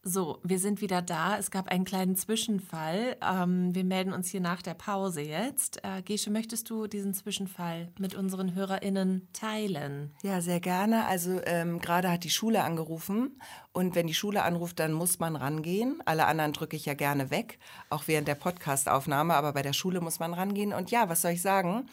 [0.05, 1.39] So, wir sind wieder da.
[1.39, 3.17] Es gab einen kleinen Zwischenfall.
[3.23, 5.83] Ähm, wir melden uns hier nach der Pause jetzt.
[5.85, 10.13] Äh, Gesche, möchtest du diesen Zwischenfall mit unseren HörerInnen teilen?
[10.23, 11.07] Ja, sehr gerne.
[11.07, 13.41] Also ähm, gerade hat die Schule angerufen
[13.73, 16.03] und wenn die Schule anruft, dann muss man rangehen.
[16.05, 20.01] Alle anderen drücke ich ja gerne weg, auch während der Podcastaufnahme, aber bei der Schule
[20.01, 20.75] muss man rangehen.
[20.75, 21.89] Und ja, was soll ich sagen?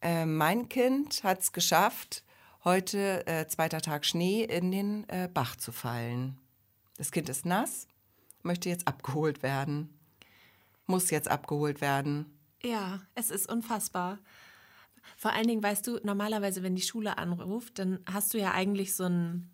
[0.00, 2.22] Äh, mein Kind hat es geschafft,
[2.64, 6.38] heute, äh, zweiter Tag Schnee, in den äh, Bach zu fallen.
[6.96, 7.86] Das Kind ist nass,
[8.42, 9.98] möchte jetzt abgeholt werden,
[10.86, 12.26] muss jetzt abgeholt werden.
[12.62, 14.18] Ja, es ist unfassbar.
[15.16, 18.94] Vor allen Dingen, weißt du, normalerweise, wenn die Schule anruft, dann hast du ja eigentlich
[18.94, 19.50] so ein,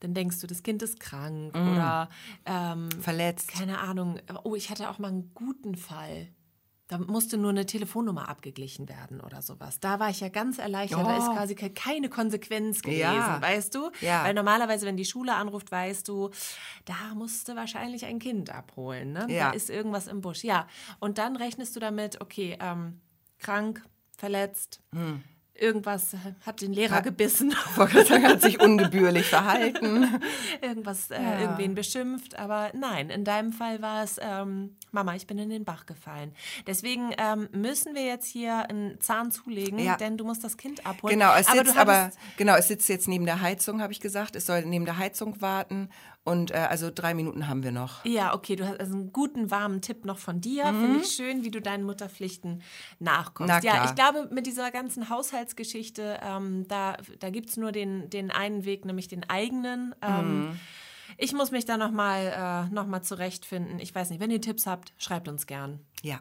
[0.00, 1.72] dann denkst du, das Kind ist krank mm.
[1.72, 2.08] oder
[2.46, 3.48] ähm, verletzt.
[3.48, 4.20] Keine Ahnung.
[4.44, 6.28] Oh, ich hatte auch mal einen guten Fall.
[6.92, 9.80] Da musste nur eine Telefonnummer abgeglichen werden oder sowas.
[9.80, 11.00] Da war ich ja ganz erleichtert.
[11.02, 11.08] Oh.
[11.08, 13.40] Da ist quasi keine Konsequenz gewesen, ja.
[13.40, 13.90] weißt du?
[14.02, 14.24] Ja.
[14.24, 16.28] Weil normalerweise, wenn die Schule anruft, weißt du,
[16.84, 19.14] da musste wahrscheinlich ein Kind abholen.
[19.14, 19.26] Ne?
[19.30, 19.48] Ja.
[19.48, 20.44] Da ist irgendwas im Busch.
[20.44, 20.66] Ja.
[21.00, 23.00] Und dann rechnest du damit, okay, ähm,
[23.38, 23.82] krank,
[24.18, 25.22] verletzt, hm
[25.62, 27.54] irgendwas hat den Lehrer hat, gebissen.
[27.76, 30.20] Sagen, hat sich ungebührlich verhalten.
[30.60, 31.40] irgendwas, äh, ja.
[31.40, 32.38] irgendwen beschimpft.
[32.38, 36.32] Aber nein, in deinem Fall war es, ähm, Mama, ich bin in den Bach gefallen.
[36.66, 39.96] Deswegen ähm, müssen wir jetzt hier einen Zahn zulegen, ja.
[39.96, 41.18] denn du musst das Kind abholen.
[41.18, 44.36] Genau, es sitzt aber, aber genau, es sitzt jetzt neben der Heizung, habe ich gesagt.
[44.36, 45.88] Es soll neben der Heizung warten
[46.24, 48.04] und äh, also drei Minuten haben wir noch.
[48.04, 50.70] Ja, okay, du hast also einen guten, warmen Tipp noch von dir.
[50.70, 50.80] Mhm.
[50.80, 52.62] Finde ich schön, wie du deinen Mutterpflichten
[53.00, 53.64] nachkommst.
[53.64, 58.30] Ja, ich glaube, mit dieser ganzen Haushaltsgeschichte, ähm, da, da gibt es nur den, den
[58.30, 59.94] einen Weg, nämlich den eigenen.
[60.00, 60.60] Ähm, mhm.
[61.18, 63.80] Ich muss mich da nochmal äh, noch zurechtfinden.
[63.80, 65.80] Ich weiß nicht, wenn ihr Tipps habt, schreibt uns gern.
[66.02, 66.20] Ja.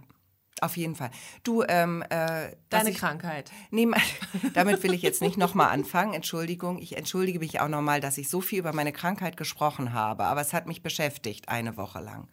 [0.62, 1.10] Auf jeden Fall.
[1.42, 3.52] Du, ähm, äh, Deine ich, Krankheit.
[3.72, 3.88] Nee,
[4.54, 6.14] damit will ich jetzt nicht nochmal anfangen.
[6.14, 10.26] Entschuldigung, ich entschuldige mich auch nochmal, dass ich so viel über meine Krankheit gesprochen habe,
[10.26, 12.30] aber es hat mich beschäftigt eine Woche lang.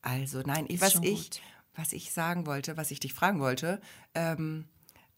[0.00, 1.42] Also nein, ich, was ich,
[1.74, 3.82] was ich sagen wollte, was ich dich fragen wollte,
[4.14, 4.66] ähm,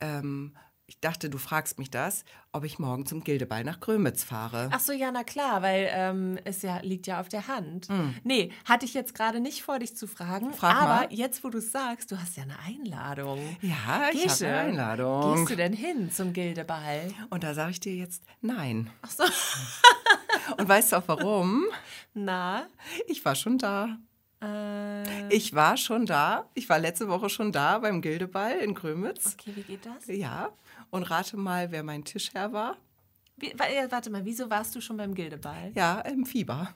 [0.00, 0.56] ähm,
[0.92, 2.22] ich dachte, du fragst mich das,
[2.52, 4.68] ob ich morgen zum Gildeball nach Grömitz fahre.
[4.72, 7.88] Ach so, ja, na klar, weil ähm, es ja liegt ja auf der Hand.
[7.88, 8.10] Mm.
[8.24, 10.52] Nee, hatte ich jetzt gerade nicht vor, dich zu fragen.
[10.52, 11.08] Frag aber mal.
[11.10, 13.38] jetzt, wo du es sagst, du hast ja eine Einladung.
[13.62, 15.36] Ja, ich habe eine Einladung.
[15.36, 17.10] Gehst du denn hin zum Gildeball?
[17.30, 18.90] Und da sage ich dir jetzt nein.
[19.00, 19.24] Ach so.
[20.58, 21.64] Und weißt du auch warum?
[22.12, 22.66] Na?
[23.06, 23.96] Ich war schon da.
[24.42, 25.34] Äh.
[25.34, 26.50] Ich war schon da.
[26.52, 29.36] Ich war letzte Woche schon da beim Gildeball in Grömitz.
[29.38, 30.06] Okay, wie geht das?
[30.06, 30.50] Ja.
[30.92, 32.76] Und rate mal, wer mein Tischherr war.
[33.38, 35.72] Wie, warte mal, wieso warst du schon beim Gildeball?
[35.74, 36.74] Ja, im Fieber.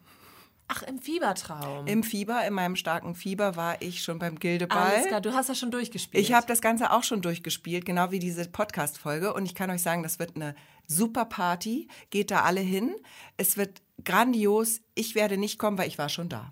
[0.68, 1.86] Ach, im Fiebertraum.
[1.86, 4.78] Im Fieber, in meinem starken Fieber war ich schon beim Gildeball.
[4.78, 6.24] Alles klar, du hast das schon durchgespielt.
[6.24, 9.34] Ich habe das Ganze auch schon durchgespielt, genau wie diese Podcast-Folge.
[9.34, 10.54] Und ich kann euch sagen, das wird eine
[10.88, 11.86] super Party.
[12.08, 12.96] Geht da alle hin.
[13.36, 14.80] Es wird grandios.
[14.94, 16.50] Ich werde nicht kommen, weil ich war schon da.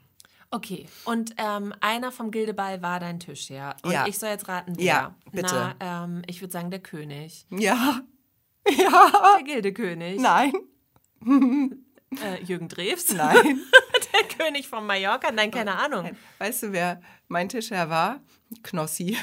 [0.55, 3.75] Okay, und ähm, einer vom Gildeball war dein Tisch, ja?
[3.83, 4.07] Und ja.
[4.07, 4.85] ich soll jetzt raten, wer?
[4.85, 5.75] Ja, bitte.
[5.81, 7.47] Na, ähm, ich würde sagen, der König.
[7.51, 8.03] Ja.
[8.67, 9.35] Ja.
[9.37, 10.19] Der Gildekönig.
[10.19, 10.55] Nein.
[12.23, 13.13] Äh, Jürgen Drews?
[13.13, 13.61] Nein.
[14.13, 15.31] der König von Mallorca?
[15.31, 16.17] Nein, keine Ahnung.
[16.39, 18.21] Weißt du, wer mein Tischherr war?
[18.63, 19.17] Knossi.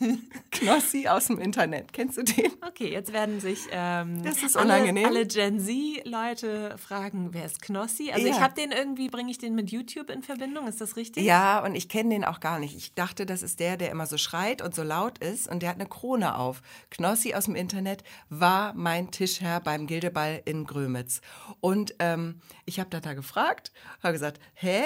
[0.50, 1.92] Knossi aus dem Internet.
[1.92, 2.52] Kennst du den?
[2.66, 4.22] Okay, jetzt werden sich ähm.
[4.54, 8.10] Alle, alle Gen Z-Leute fragen, wer ist Knossi?
[8.12, 8.32] Also ja.
[8.32, 11.24] ich habe den irgendwie, bringe ich den mit YouTube in Verbindung, ist das richtig?
[11.24, 12.76] Ja, und ich kenne den auch gar nicht.
[12.76, 15.70] Ich dachte, das ist der, der immer so schreit und so laut ist und der
[15.70, 16.62] hat eine Krone auf.
[16.90, 21.20] Knossi aus dem Internet war mein Tischherr beim Gildeball in Grömitz.
[21.60, 24.82] Und ähm, ich habe da, da gefragt, habe gesagt, hä?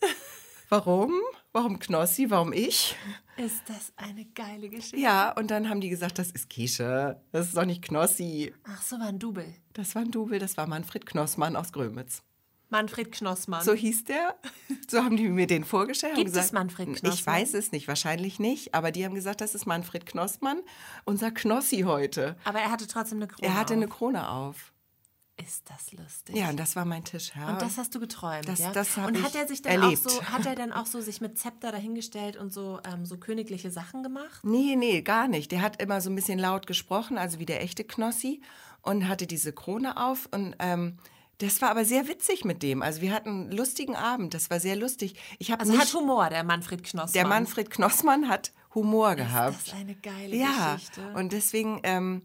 [0.68, 1.12] Warum?
[1.56, 2.28] Warum Knossi?
[2.28, 2.94] Warum ich?
[3.38, 4.98] Ist das eine geile Geschichte?
[4.98, 7.18] Ja, und dann haben die gesagt, das ist Kische.
[7.32, 8.52] Das ist doch nicht Knossi.
[8.68, 9.54] Ach, so war ein Double.
[9.72, 12.22] Das war ein Double, das war Manfred Knossmann aus Grömitz.
[12.68, 13.64] Manfred Knossmann.
[13.64, 14.36] So hieß der.
[14.86, 16.16] So haben die mir den vorgestellt.
[16.16, 17.12] Gibt gesagt, es Manfred Knossmann?
[17.14, 18.74] Ich weiß es nicht, wahrscheinlich nicht.
[18.74, 20.60] Aber die haben gesagt, das ist Manfred Knossmann,
[21.06, 22.36] unser Knossi heute.
[22.44, 23.78] Aber er hatte trotzdem eine Krone Er hatte auf.
[23.78, 24.74] eine Krone auf.
[25.38, 26.34] Ist das lustig?
[26.34, 27.32] Ja, und das war mein Tisch.
[27.36, 27.50] Ja.
[27.50, 28.72] Und das hast du geträumt, das, ja?
[28.72, 30.06] Das und hat er sich dann erlebt.
[30.06, 33.18] auch so, hat er dann auch so sich mit Zepter dahingestellt und so, ähm, so
[33.18, 34.40] königliche Sachen gemacht?
[34.44, 35.52] Nee, nee, gar nicht.
[35.52, 38.40] Der hat immer so ein bisschen laut gesprochen, also wie der echte Knossi
[38.80, 40.96] und hatte diese Krone auf und ähm,
[41.38, 42.80] das war aber sehr witzig mit dem.
[42.80, 44.32] Also wir hatten einen lustigen Abend.
[44.32, 45.16] Das war sehr lustig.
[45.38, 47.12] Ich also nicht, hat Humor, der Manfred Knossmann.
[47.12, 49.54] Der Manfred Knossmann hat Humor gehabt.
[49.54, 51.12] Das ist eine geile ja, Geschichte.
[51.12, 52.22] Und deswegen ähm,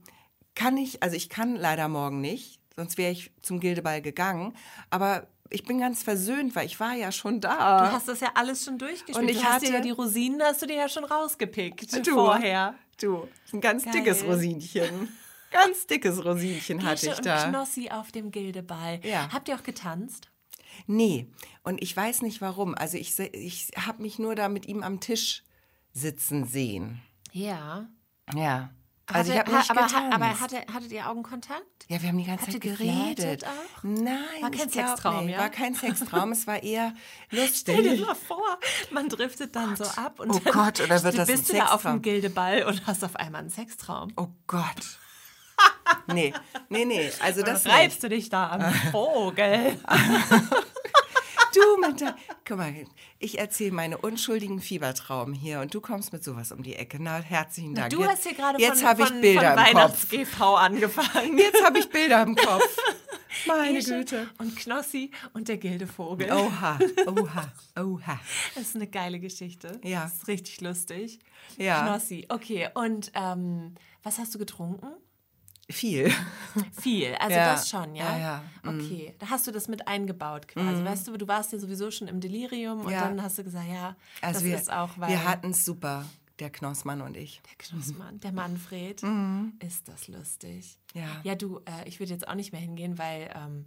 [0.55, 4.53] kann ich, also ich kann leider morgen nicht sonst wäre ich zum Gildeball gegangen.
[4.89, 7.85] Aber ich bin ganz versöhnt, weil ich war ja schon da.
[7.85, 9.17] Du hast das ja alles schon durchgespielt.
[9.17, 12.75] Und ich du hatte ja die Rosinen, hast du dir ja schon rausgepickt du, vorher.
[12.99, 13.93] Du, ein ganz Geil.
[13.93, 15.09] dickes Rosinchen.
[15.51, 17.43] Ganz dickes Rosinchen hatte ich da.
[17.43, 19.01] Und Knossi auf dem Gildeball.
[19.03, 19.27] Ja.
[19.33, 20.29] Habt ihr auch getanzt?
[20.87, 21.27] Nee,
[21.63, 22.73] und ich weiß nicht warum.
[22.73, 25.43] Also ich, ich habe mich nur da mit ihm am Tisch
[25.91, 27.01] sitzen sehen.
[27.33, 27.89] Ja.
[28.33, 28.69] Ja.
[29.07, 30.13] Also hatte, ich habe nicht aber, getanzt.
[30.15, 31.85] aber hatte, hattet ihr Augenkontakt?
[31.87, 33.45] Ja, wir haben die ganze Hattet Zeit geredet.
[33.45, 33.83] Auch?
[33.83, 35.37] Nein, war kein Sextraum, ja?
[35.39, 36.93] War kein Sextraum, es war eher
[37.31, 37.75] lustig.
[37.79, 38.59] Stell dir mal vor,
[38.91, 39.77] man driftet dann Gott.
[39.77, 42.63] so ab und oh dann Gott, oder wird das bist du da auf dem Gildeball
[42.63, 44.13] und hast auf einmal einen Sextraum.
[44.15, 44.97] Oh Gott.
[46.07, 46.33] nee,
[46.69, 49.77] nee, nee, also das reibst du dich da am Vogel.
[51.53, 52.15] Du mit der,
[52.47, 52.73] guck mal,
[53.19, 56.97] ich erzähle meine unschuldigen Fiebertraum hier und du kommst mit sowas um die Ecke.
[57.01, 57.89] Na, herzlichen Dank.
[57.91, 60.09] Du hast hier gerade jetzt von, habe ich von, Bilder von im Kopf.
[60.09, 61.37] GV angefangen.
[61.37, 62.77] Jetzt habe ich Bilder im Kopf.
[63.47, 64.29] Meine Esche Güte.
[64.37, 66.31] Und Knossi und der Gildevogel.
[66.31, 68.19] Oha, oha, oha.
[68.55, 69.79] Das ist eine geile Geschichte.
[69.83, 70.03] Ja.
[70.03, 71.19] Das ist richtig lustig.
[71.57, 71.83] Ja.
[71.83, 72.69] Knossi, okay.
[72.73, 74.87] Und ähm, was hast du getrunken?
[75.71, 76.11] Viel.
[76.81, 77.45] Viel, also Ja.
[77.53, 78.17] das schon, ja?
[78.17, 78.71] Ja, ja.
[78.71, 78.79] Mhm.
[78.79, 80.83] Okay, da hast du das mit eingebaut quasi.
[80.83, 83.95] Weißt du, du warst ja sowieso schon im Delirium und dann hast du gesagt, ja,
[84.21, 86.05] Also das wir, ist auch, weil wir hatten es super,
[86.39, 87.41] der Knossmann und ich.
[87.49, 89.01] der Knossmann, der Manfred,
[89.59, 90.77] ist das lustig.
[90.93, 91.01] Mhm.
[91.01, 91.07] Ja.
[91.23, 93.65] Ja, du, äh, ich würde jetzt auch nicht mehr hingehen, weil ähm,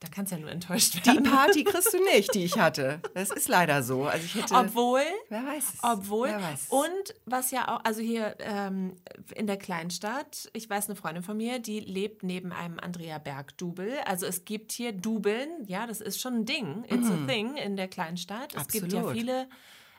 [0.00, 1.24] da kannst du ja nur enttäuscht Die werden.
[1.24, 3.00] Party kriegst du nicht, die ich hatte.
[3.14, 4.04] Das ist leider so.
[4.04, 4.54] Also ich hätte.
[4.54, 5.78] Obwohl, wer weiß es.
[5.82, 8.94] Obwohl, Wer weiß und was ja auch, also hier ähm,
[9.34, 13.98] in der Kleinstadt, ich weiß eine Freundin von mir, die lebt neben einem Andrea Berg-Double.
[14.06, 17.76] Also es gibt hier Dubeln, ja, das ist schon ein Ding, it's a thing in
[17.76, 18.54] der Kleinstadt.
[18.54, 19.06] Es gibt ja Mhm.
[19.08, 19.16] Absolut.
[19.16, 19.48] viele,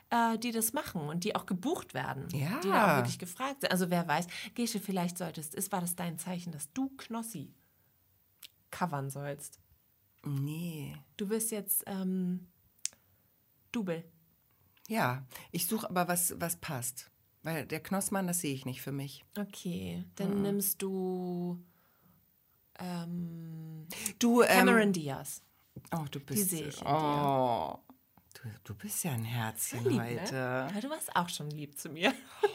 [0.08, 2.26] äh, die das machen und die auch gebucht werden.
[2.32, 2.58] Ja.
[2.64, 3.70] Die da auch wirklich gefragt sind.
[3.70, 7.52] Also wer weiß, Gesche, vielleicht solltest, ist, war das dein Zeichen, dass du Knossi
[8.70, 9.59] covern sollst.
[10.24, 10.96] Nee.
[11.16, 12.48] Du wirst jetzt ähm,
[13.72, 14.04] Double.
[14.88, 17.10] Ja, ich suche aber was, was passt.
[17.42, 19.24] Weil der Knossmann, das sehe ich nicht für mich.
[19.38, 20.42] Okay, dann Mhm.
[20.42, 21.64] nimmst du
[22.78, 23.86] ähm,
[24.18, 25.42] Du, ähm, Cameron Diaz.
[25.94, 27.78] oh, du bist, sehe ich in oh,
[28.34, 30.34] du, du bist ja ein Herzchen Lieb, heute.
[30.34, 30.70] ne?
[30.74, 32.12] Ja, du warst auch schon lieb zu mir.